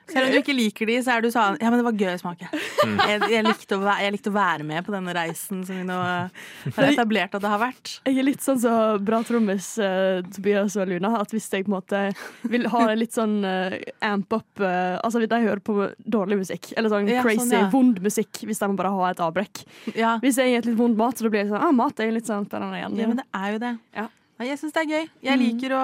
[0.09, 2.15] Selv om du ikke liker de, så er du sånn Ja, men det var gøy
[2.15, 2.49] å smake.
[2.89, 2.97] Mm.
[3.11, 5.85] Jeg, jeg, likte å være, jeg likte å være med på denne reisen som vi
[5.87, 7.95] nå har etablert at det har vært.
[8.09, 11.15] Jeg er litt sånn som bra trommis uh, Tobias og Luna.
[11.21, 12.03] At hvis jeg på en måte
[12.49, 16.73] vil ha litt sånn uh, amp up uh, Altså hvis de hører på dårlig musikk,
[16.77, 17.71] eller sånn Ja, crazy, sånn, ja.
[17.73, 19.65] vond musikk, hvis de bare har et avbrekk.
[19.99, 22.29] Ja, Hvis jeg gir litt vond mat, så blir det sånn ah, mat er litt
[22.29, 23.03] sånn spennende igjen.
[23.03, 23.75] ja men det er jo det.
[23.97, 24.09] Ja.
[24.47, 25.09] Jeg syns det er gøy.
[25.27, 25.83] Jeg liker å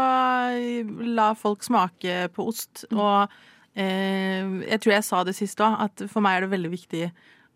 [1.17, 2.85] la folk smake på ost.
[2.93, 3.41] Og eh,
[3.77, 7.05] jeg tror jeg sa det sist òg, at for meg er det veldig viktig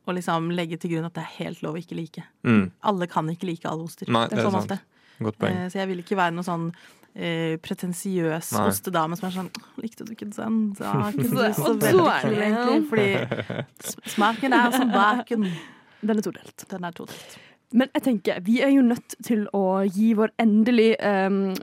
[0.09, 2.23] å liksom legge til grunn at det er helt lov å ikke like.
[2.49, 2.71] Mm.
[2.91, 4.09] Alle kan ikke like alle oster.
[4.11, 4.81] Nei, det er sånn sant.
[5.21, 5.57] Godt poeng.
[5.65, 6.69] Eh, Så jeg vil ikke være noe sånn
[7.15, 8.67] eh, pretensiøs Nei.
[8.71, 9.51] ostedame som er sånn
[9.83, 10.73] Likte du ikke den?
[10.79, 12.89] Det kunne du Så- så veldig kul, egentlig.
[12.89, 13.67] Fordi
[14.15, 15.51] smaken er som baken.
[16.01, 16.65] Den er todelt.
[16.71, 17.39] Den er todelt.
[17.73, 21.55] Men jeg tenker, vi er jo nødt til å gi vår endelig um,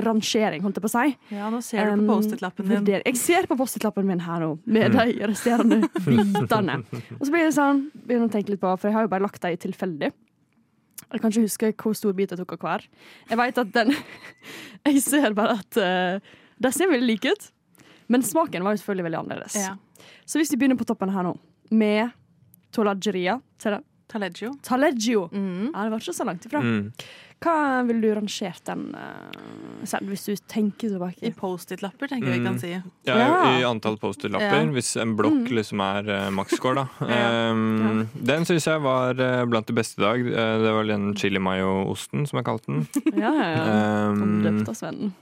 [0.00, 1.16] rangering, holdt jeg på å si.
[1.36, 2.78] Ja, nå ser du på Post-It-lappen din.
[2.84, 4.96] vurder- Jeg ser på Post-It-lappen min her nå, med Mm.
[4.96, 6.78] de resterende bitene.
[7.20, 9.22] Og så blir det sånn, begynner å tenke litt på, for jeg har jo bare
[9.26, 10.12] lagt dem tilfeldig.
[11.12, 12.86] Jeg kan ikke huske hvor stor bit jeg tok av hver.
[13.28, 13.90] Jeg vet at den
[14.86, 16.18] Jeg ser bare at uh,
[16.58, 17.50] de ser veldig like ut.
[18.08, 19.54] Men smaken var jo selvfølgelig veldig annerledes.
[19.56, 19.76] Ja.
[20.26, 21.36] Så hvis vi begynner på toppen her nå,
[21.70, 22.10] med
[22.72, 23.82] tolageria Tala-
[24.12, 24.52] Taleggio.
[24.62, 25.26] Taleggio.
[25.32, 25.70] Mm.
[25.74, 26.60] Ja, det var ikke så langt ifra.
[26.62, 26.92] Mm.
[27.42, 27.54] Hva
[27.88, 31.24] ville du rangert den uh, selv, hvis du tenker tilbake?
[31.26, 31.32] I?
[31.34, 32.60] Post-It-lapper, tenker jeg vi kan Mm.
[32.60, 32.70] si.
[33.08, 33.58] Ja, Ja.
[33.58, 34.60] I antall Post-It-lapper.
[34.62, 34.70] Ja.
[34.76, 35.56] Hvis en blokk Mm.
[35.58, 36.86] liksom er uh, maksscore, da.
[37.08, 37.50] Ja.
[37.50, 40.20] Um, Den syns jeg var uh, blant de beste i dag.
[40.22, 42.86] Uh, det var den chili mayo-osten, som jeg kalte den.
[43.18, 44.08] Ja, ja, ja.
[44.12, 45.12] Um, Omdøpt av Sven.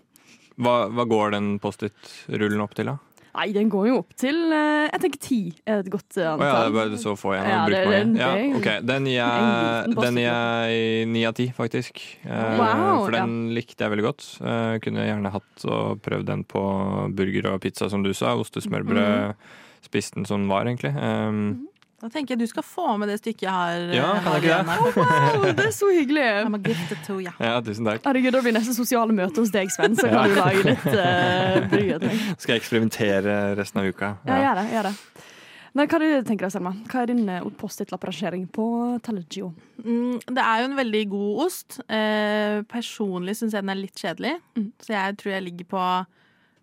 [0.60, 2.98] hva, hva går den Post-It-rullen opp til, da?
[3.34, 6.40] Nei, den går jo opp til eh, Jeg tenker ti er et godt antall.
[6.40, 7.46] Oh, ja, det er bare så få igjen.
[7.46, 8.52] Ja, Ja, det- det- Ja, okay.
[8.58, 8.86] ok.
[8.86, 12.02] Den gir jeg den jeg ni av ti, faktisk.
[12.26, 14.26] Eh, Wow, For den likte jeg veldig godt.
[14.42, 18.34] Eh, kunne gjerne hatt og prøvd den på burger og pizza, som du sa.
[18.36, 19.34] Ostesmørbrød.
[19.82, 20.92] Spiste den som den var, egentlig.
[21.00, 21.68] Um,
[22.00, 24.68] Da tenker jeg du skal få med det stykket eh, Ja, kan jeg ikke det?
[24.70, 25.34] her.
[25.36, 26.22] Wow, det er så hyggelig!
[26.46, 27.32] I'm a gifted to ja.
[27.36, 28.00] ja, tusen takk.
[28.08, 30.22] Herregud, Da blir neste sosiale møte hos deg, Sven, så kan Ja.
[30.24, 32.06] du lage litt uh, bryet.
[32.40, 34.14] Skal jeg eksperimentere resten av uka?
[34.30, 34.64] Ja, gjør det.
[34.72, 34.94] gjør det.
[35.76, 36.72] Men hva du tenker Selma?
[36.90, 38.64] Hva er din eh, Post-It-lapprangering på
[39.06, 39.52] Taleggio?
[39.84, 41.76] Mm, det er jo en veldig god ost.
[41.86, 44.32] Eh, personlig syns jeg den er litt kjedelig.
[44.58, 44.66] Mm.
[44.82, 45.84] Så jeg tror jeg ligger på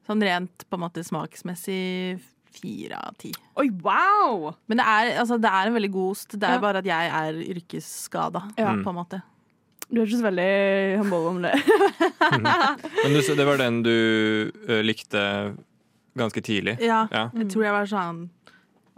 [0.10, 2.18] sånn rent på en måte smaksmessig
[2.60, 3.32] fire av ti.
[3.58, 4.54] Oi, wow!
[4.68, 6.30] Men det er, altså, det er en veldig god ost.
[6.40, 6.60] Det er Ja.
[6.64, 8.74] bare at jeg er yrkesskada, Ja.
[8.84, 9.22] på en måte.
[9.90, 11.54] Du hørtes veldig humble om det.
[12.44, 15.56] Men du, det var den du uh, likte
[16.18, 16.78] ganske tidlig?
[16.82, 17.30] Ja, Ja.
[17.34, 18.30] jeg tror jeg var sånn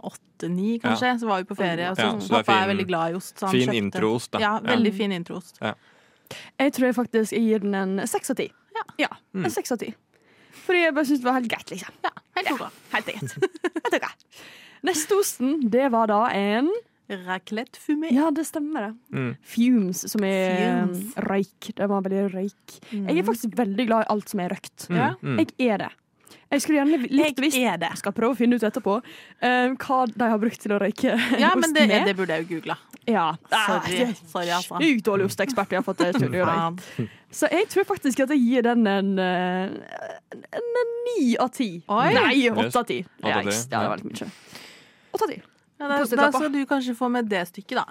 [0.02, 1.12] åtte-ni, kanskje.
[1.20, 3.12] Så var vi på ferie, og så Ja, så er pappa er fin- veldig glad
[3.12, 3.36] i ost.
[3.38, 4.38] Så han Fin kjøpte- introost, da.
[4.40, 4.60] Ja, Ja.
[4.76, 5.60] veldig fin introost.
[5.60, 8.50] Jeg tror jeg faktisk jeg gir den en seks av ti.
[8.98, 9.44] Ja, Mm.
[9.44, 9.94] en seks av ti.
[10.70, 11.96] Fordi jeg bare syntes det var helt greit, liksom.
[12.06, 12.70] Ja, helt ja.
[12.94, 13.10] Helt
[13.96, 14.14] greit.
[14.86, 16.70] Neste osten, det var da en
[17.10, 18.12] Raclette fumé.
[18.14, 19.18] Ja, det stemmer, det.
[19.18, 19.30] Mm.
[19.42, 21.00] Fumes, som er Fumes.
[21.00, 21.70] um, røyk.
[21.80, 22.76] Det var veldig røyk.
[22.94, 24.84] Jeg er faktisk veldig glad i alt som er røkt.
[24.94, 25.08] Ja.
[25.18, 25.40] Mm.
[25.42, 25.88] Jeg er det.
[26.50, 27.58] Jeg skulle gjerne likt Jeg visst.
[27.58, 31.12] Jeg skal prøve å finne ut etterpå uh, hva de har brukt til å røyke
[31.42, 32.06] Ja, osten men det, med.
[32.10, 32.78] det burde jeg jo googla.
[33.08, 33.36] Ja.
[33.50, 34.02] Sorry.
[34.04, 34.80] Ah, Sorry, altså.
[34.82, 36.44] Sykt dårlig osteekspert vi har fått i studio.
[37.30, 39.70] Så jeg tror faktisk at jeg gir den en eh,
[41.06, 41.70] ni av ti.
[42.14, 42.34] Nei,
[42.66, 42.98] åtte av ti.
[43.80, 44.30] Det var litt mye.
[45.14, 45.40] Åtte av ti.
[45.80, 47.86] Ja, da, da skal du kanskje få med det stykket, da.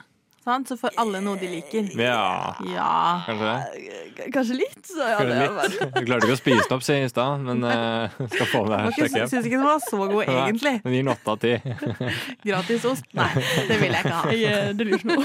[0.50, 0.70] Sant?
[0.72, 1.90] Så får alle noe de liker.
[2.00, 2.92] Ja, Ja.
[3.28, 4.30] kanskje det.
[4.34, 4.80] Kanskje litt.
[4.90, 5.94] Så ja, Kanskje litt.
[5.96, 8.98] Du klarte ikke å spise den opp i stad, men uh, skal få med deg
[9.00, 10.76] Jeg sjekke syns ikke den var så god, egentlig.
[10.84, 11.54] Den gir den åtte av ti.
[12.50, 13.08] Gratis ost?
[13.18, 13.30] Nei,
[13.70, 14.34] det vil jeg ikke ha.
[14.40, 15.24] Jeg det lurer noe.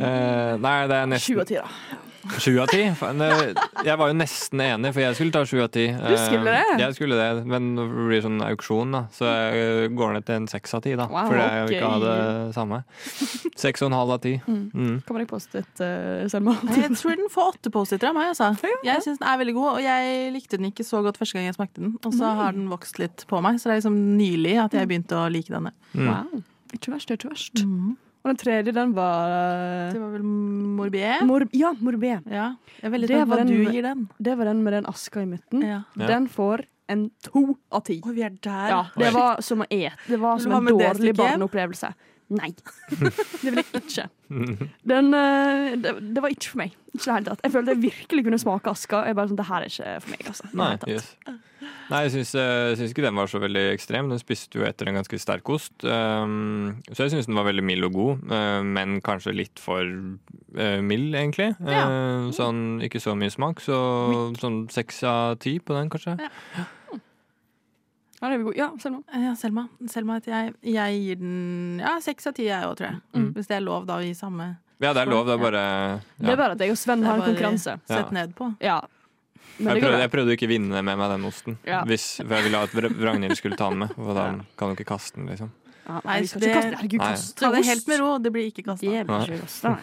[0.00, 2.12] uh, nei, det er nesten nesten av 10, da.
[2.40, 2.82] Sju av ti.
[3.84, 5.86] Jeg var jo nesten enig, for jeg skulle ta sju av ti.
[5.92, 6.62] Du skulle det?
[6.74, 9.02] Eh, Jeg skulle det, men det blir sånn auksjon, da.
[9.14, 11.06] Så jeg går ned til en seks av ti, da.
[11.12, 12.80] Wow, for jeg vil ikke ha det samme.
[13.64, 14.34] Seks og en halv av ti.
[14.46, 15.02] Mm.
[15.06, 15.84] Kommer det ikke Post-It,
[16.32, 16.56] Selma?
[16.78, 18.32] Jeg tror den får åtte Post-Iter av meg.
[18.34, 18.52] Altså.
[18.86, 21.46] Jeg syns den er veldig god, og jeg likte den ikke så godt første gang
[21.50, 21.96] jeg smakte den.
[22.04, 24.88] Og så har den vokst litt på meg, så det er liksom nylig at jeg
[24.90, 25.72] begynte å like denne.
[25.94, 26.08] Mm.
[26.08, 26.42] Wow.
[26.74, 27.62] Ikke verst, ikke verst.
[28.24, 29.28] Og den tredje, den var
[29.92, 31.24] Det uh, var vel Morbier?
[31.28, 32.22] mor Ja, Morbier.
[32.24, 32.46] Ja.
[32.80, 34.08] Jeg er veldig Det spent på var hva den- du gir den.
[34.18, 35.60] Det var den med den aska i midten.
[35.62, 35.82] Ja.
[35.98, 36.06] Ja.
[36.06, 38.00] Den får en to av ti.
[38.04, 38.68] Oi, vi er der.
[38.72, 39.12] Ja, det Oi.
[39.12, 39.92] var som å ete.
[40.08, 41.16] Det var Vil som ha en med det dårlig stykket?
[41.16, 41.94] barneopplevelse.
[42.34, 42.52] Nei.
[43.44, 44.08] Det vil jeg ikke.
[44.88, 46.76] Den, eh, det, det var ikke for meg.
[46.94, 47.42] Ikke det hele tatt.
[47.44, 49.02] Jeg følte jeg virkelig kunne smake aska.
[49.08, 50.50] Jeg bare sånn, det her er ikke for meg, altså.
[50.58, 51.10] Nei, yes.
[51.90, 54.08] Nei, jeg syns, jeg syns ikke den var så veldig ekstrem.
[54.12, 55.74] Den spiste jo etter en ganske sterk ost.
[55.84, 59.84] Um, så jeg syns den var veldig mild og god, uh, men kanskje litt for
[59.84, 61.50] uh, mild, egentlig.
[61.60, 61.84] Ja.
[61.88, 63.78] Uh, sånn ikke så mye smak, så
[64.40, 66.16] sånn seks av ti på den, kanskje.
[66.24, 66.68] Ja,
[68.28, 68.56] det er vi gode.
[68.58, 69.00] ja, Selma.
[69.12, 69.68] Ja, Selma.
[69.90, 73.00] Selma heter jeg, jeg gir den ja, seks av ti, jeg òg, tror jeg.
[73.14, 73.30] Mm.
[73.36, 74.50] Hvis det er lov, da, å gi samme.
[74.82, 75.26] Ja, det er lov.
[75.26, 75.64] Det er bare
[76.18, 77.78] Det er bare at jeg og Sven har en konkurranse.
[77.88, 78.50] Sett ned på.
[78.64, 78.80] Ja.
[79.54, 81.84] Jeg prøvde, jeg prøvde å ikke vinne med meg den osten, Ja.
[81.86, 83.92] Hvis, for jeg ville at Ragnhild skulle ta den med.
[83.94, 84.24] For da
[84.58, 85.52] kan du ikke kaste den, liksom.
[85.84, 88.18] Ja, Nei, vi skal det- ikke kaste Herregud, kaste Ta det helt med ro.
[88.18, 89.76] Det blir ikke kasta.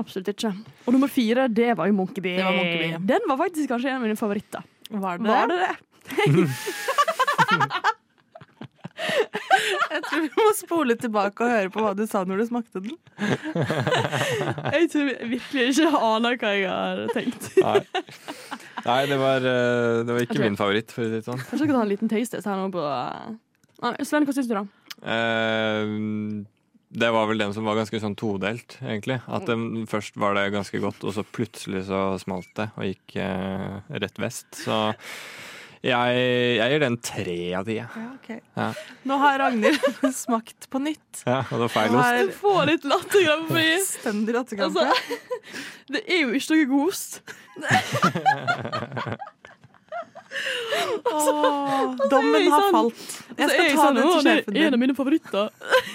[0.00, 0.52] Absolutt ikke.
[0.86, 2.98] Og nummer fire, det var jo Monkey Det Bee.
[2.98, 4.64] Den var faktisk kanskje en av mine favoritter.
[4.90, 5.76] Var det Var det det?
[9.90, 12.82] Jeg tror vi må spole tilbake og høre på hva du sa når du smakte
[12.84, 12.96] den.
[14.76, 17.48] Jeg tror virkelig ikke aner hva jeg har tenkt.
[17.60, 17.80] Nei,
[18.86, 21.40] Nei det, var, uh, det var ikke min favoritt, for å si det sånn.
[21.42, 22.84] Kanskje jeg kan ta en liten taste her nå på
[24.04, 24.64] Sven, hva syns du, da?
[25.00, 25.92] Eh,
[26.90, 29.20] det var vel den som var ganske sånn todelt, egentlig.
[29.30, 33.16] At den, først var det ganske godt, og så plutselig så smalt det og gikk
[33.22, 34.48] eh, rett vest.
[34.64, 34.82] Så
[35.80, 36.16] jeg,
[36.58, 37.76] jeg gir den tre av ti.
[37.80, 37.86] Ja,
[38.18, 38.40] okay.
[38.58, 38.66] Ja.
[39.08, 39.80] Nå har Ragnhild
[40.16, 41.22] smakt på nytt.
[41.24, 42.18] Ja, og det var feil ost.
[42.20, 43.64] Du får litt latterkrampe.
[43.86, 44.84] Stendig latterkrampe.
[44.84, 45.20] Altså,
[45.96, 47.20] det er jo ikke noe god ost.
[51.10, 53.06] Åh, dommen jeg har sånn- falt.
[53.40, 55.50] Jeg er skal jeg ta sånn, den «Å, til sjefen er en av mine favoritter.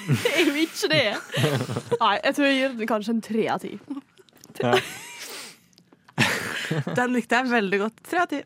[0.09, 1.03] Det er jo ikke det.
[2.01, 3.75] Nei, jeg tror jeg gir den kanskje en tre av ti.
[4.63, 4.73] Ja.
[6.97, 8.01] Den likte jeg veldig godt.
[8.09, 8.41] Tre av ti.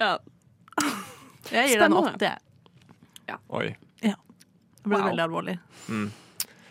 [0.00, 0.18] Ja.
[1.50, 2.12] Jeg gir den Spennende.
[2.14, 2.30] åtte.
[3.28, 3.38] jeg.
[3.48, 3.76] Oi.
[4.00, 5.06] Det ble Wow.
[5.08, 5.58] veldig alvorlig.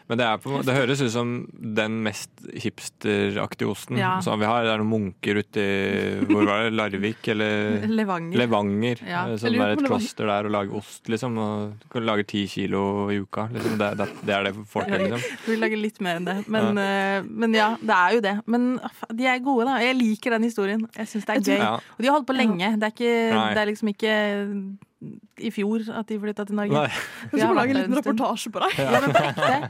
[0.09, 2.29] Men det, på, det høres ut som den mest
[2.59, 3.97] hipsteraktige osten.
[4.01, 4.17] Ja.
[4.21, 8.37] som vi har, det er noen munker ute i hvor var det, Larvik eller Levanger.
[8.41, 9.03] Levanger.
[9.07, 9.23] Ja.
[9.31, 11.37] eh, Som er et kloster der og lager ost, liksom.
[11.39, 12.83] Og kan lage ti kilo
[13.13, 13.47] i uka.
[13.53, 13.77] Liksom.
[13.79, 15.27] Det, det, det er det folk gjør, liksom.
[15.49, 16.37] Vi lager litt mer enn det.
[16.51, 18.35] Men, eh, men ja, det er jo det.
[18.51, 18.69] Men
[19.13, 19.79] de er gode, da.
[19.83, 20.87] Jeg liker den historien.
[20.97, 21.59] Jeg syns det er gøy.
[21.63, 21.75] Ja.
[21.79, 22.73] Og de har holdt på lenge.
[22.75, 23.15] Det er, ikke,
[23.55, 24.15] det er liksom ikke
[25.39, 26.73] i fjor at de flytta til Norge.
[26.73, 27.03] Nei.
[27.31, 28.79] Vi skal lage en liten en reportasje på deg?
[28.79, 29.69] Ja.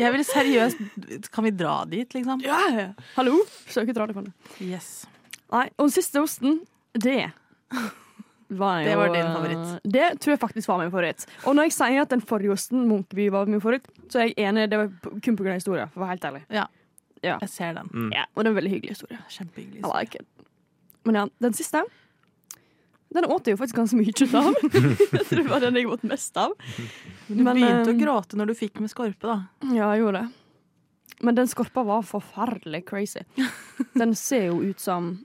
[0.00, 2.40] Jeg vil seriøst Kan vi dra dit, liksom?
[2.44, 2.88] Ja, ja.
[3.16, 3.42] Hallo?
[3.70, 4.32] Søker dra det, kan du.
[4.64, 5.04] Yes.
[5.50, 6.60] Nei, og den siste osten,
[6.94, 7.30] det
[8.50, 9.80] var Det var din favoritt.
[9.84, 11.26] Det tror jeg faktisk var min favoritt.
[11.46, 14.48] Og når jeg sier at den forrige osten, Munkeby, var min favoritt, så er jeg
[14.48, 14.68] enig.
[14.70, 14.90] Det var
[15.22, 15.54] kun pga.
[15.54, 16.42] historien, for å være helt ærlig.
[16.50, 16.66] Ja.
[17.22, 17.36] Ja.
[17.42, 17.90] Jeg ser den.
[17.92, 18.12] Mm.
[18.16, 19.18] Ja, og det er en veldig hyggelig historie.
[19.28, 19.84] Kjempehyggelig.
[19.84, 20.46] I like it.
[21.04, 21.84] Men ja, den siste
[23.14, 24.50] Den åt jeg jo faktisk ganske mye ut av.
[25.18, 26.52] jeg tror det var den jeg åt mest av.
[27.26, 29.38] Du Men, begynte å eh, gråte når du fikk med skorpe, da.
[29.74, 30.28] Ja, jeg gjorde det.
[31.26, 33.24] Men den skorpa var forferdelig crazy.
[33.98, 35.18] Den ser jo ut som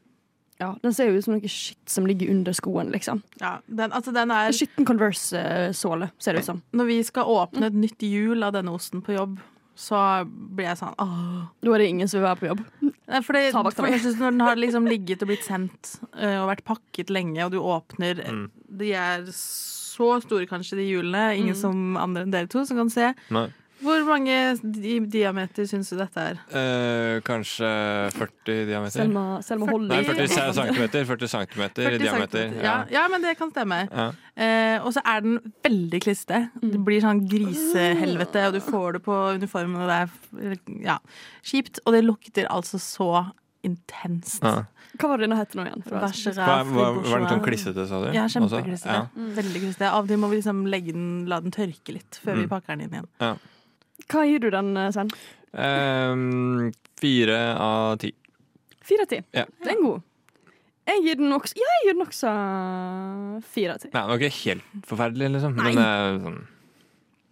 [0.58, 3.22] Ja, den ser jo ut som noe shit som ligger under skoen, liksom.
[3.42, 6.62] Ja, den, altså den er skitten Converse-såle, ser det ut som.
[6.72, 9.36] Når vi skal åpne et nytt hjul av denne osten på jobb,
[9.76, 11.48] så blir jeg sånn åh.
[11.66, 12.62] Nå er det ingen som vil være på jobb.
[13.06, 16.38] Nei, For, det, for jeg synes Når den har liksom ligget og blitt sendt øh,
[16.42, 18.46] og vært pakket lenge, og du åpner Mm.
[18.76, 21.36] De er så store, kanskje, de hjulene.
[21.38, 21.62] Ingen Mm.
[21.62, 23.14] som andre enn dere to som kan se.
[23.32, 23.46] Nei.
[23.86, 26.40] Hvor mange di diameter syns du dette er?
[26.50, 27.70] Eh, kanskje
[28.16, 28.96] 40 diameter?
[28.98, 30.28] Selma, Selma holder Nei, 40
[30.58, 31.06] centimeter.
[31.12, 32.42] 40 centimeter i diameter.
[32.50, 32.66] centimeter.
[32.66, 32.76] Ja.
[32.92, 33.84] ja, men det kan stemme.
[33.92, 34.08] Ja.
[34.36, 36.42] Eh, og så er den veldig kliste.
[36.62, 40.02] Det blir sånn grisehelvete, og du får det på uniformen, og det
[40.52, 40.60] er
[40.90, 40.98] ja,
[41.46, 41.80] kjipt.
[41.86, 43.12] Og det lukter altså så
[43.66, 44.44] intenst.
[44.46, 44.66] Ja.
[44.96, 45.82] Hva var det denne het nå igjen?
[45.90, 46.70] Vær så Var,
[47.04, 48.12] den sånn klissete, sa du?
[48.16, 48.94] Ja, kjempeklissete.
[48.94, 49.26] Ja.
[49.40, 49.90] Veldig klissete.
[49.90, 52.52] Av og til må vi liksom legge den, la den tørke litt før vi Mm.
[52.54, 53.40] pakker den inn igjen.
[54.10, 55.10] Hva gir du den, eh, Sven?
[55.56, 58.12] Ehm, fire av ti.
[58.86, 59.22] Fire av ti.
[59.34, 59.46] Ja.
[59.64, 60.02] Det er en god.
[60.86, 63.90] Jeg gir den også Ja, jeg gir den også fire av ti.
[63.94, 65.56] Nei, den var ikke helt forferdelig, liksom.
[65.56, 65.72] Nei.
[65.74, 66.42] Men eh, sånn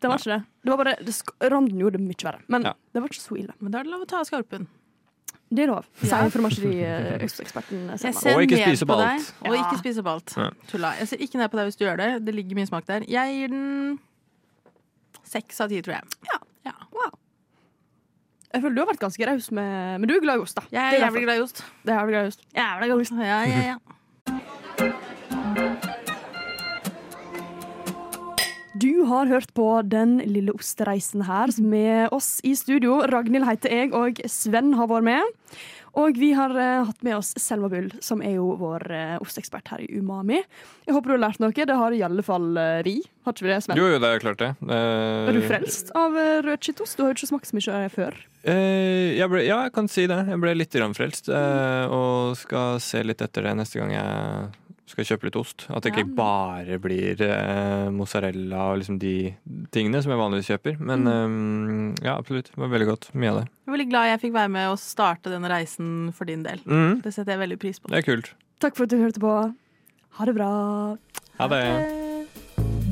[0.02, 0.44] Det var ikke det.
[0.64, 2.42] Det var bare det sk- Randen gjorde det mye verre.
[2.48, 2.74] Men Ja.
[2.94, 3.54] det var ikke så ille.
[3.60, 4.68] Men da er det lov å ta av skarpen.
[5.54, 5.86] Det er lov.
[6.02, 6.08] Ja.
[6.28, 9.06] Sier farmasieeksperten Jeg Og ikke spise på alt.
[9.06, 9.34] deg, alt.
[9.46, 9.64] og Ja.
[9.64, 10.34] ikke spise på alt.
[10.68, 10.94] Tulla.
[10.98, 12.26] Jeg ser ikke ned på deg hvis du gjør det.
[12.26, 13.02] Det ligger mye smak der.
[13.08, 14.00] Jeg gir den
[15.24, 16.04] seks av ti, tror jeg.
[16.32, 16.40] Ja.
[18.54, 20.64] Jeg føler du har vært ganske raus med Men du er glad i ost, da.
[20.76, 21.64] Jeg er jævlig glad i ost.
[21.82, 22.44] Det er jævlig glad i ost.
[22.54, 23.14] Jævlig glad i ost.
[23.18, 23.78] Ja, ja, ja.
[28.84, 33.00] Du har hørt på Den lille ostereisen her med oss i studio.
[33.10, 35.24] Ragnhild heter jeg, og Sven har vært med.
[36.00, 39.70] Og vi har uh, hatt med oss Selma Bull, som er jo vår uh, osteekspert
[39.76, 40.40] her i Umami.
[40.88, 41.54] Jeg håper du har lært noe.
[41.54, 42.98] Det har i alle fall uh, vi.
[43.28, 43.78] Har ikke vi det, Sven?
[43.78, 44.52] Jo, jo, det er klart det.
[44.66, 46.98] Uh, Er du frelst av uh, rød skittost?
[46.98, 48.18] Du har jo ikke smakt så mye før.
[48.44, 50.18] Eh, jeg ble, ja, jeg kan si det.
[50.28, 51.30] Jeg ble litt frelst.
[51.32, 54.50] eh, og skal se litt etter det neste gang jeg
[54.94, 55.66] skal kjøpe litt ost.
[55.74, 59.14] At det ikke bare blir eh, mozzarella og liksom de
[59.74, 60.78] tingene som jeg vanligvis kjøper.
[60.80, 62.52] Men eh, ja, absolutt.
[62.54, 63.10] Det var veldig godt.
[63.18, 63.46] Mye av det.
[63.50, 66.62] Jeg er veldig glad jeg fikk være med og starte denne reisen for din del.
[66.66, 67.92] Mm, Det setter jeg veldig pris på.
[67.94, 68.32] det er kult.
[68.64, 69.34] Takk for at du hørte på.
[70.20, 70.50] Ha det bra.
[71.40, 71.64] Ha det.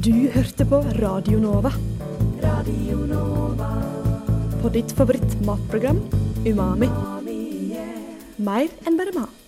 [0.01, 1.69] Du hørte på Radio Nova.
[2.41, 3.69] Radio Nova.
[4.63, 6.01] På ditt favoritt matprogram
[6.45, 6.89] Umami.
[8.41, 9.40] Mer enn bare mat.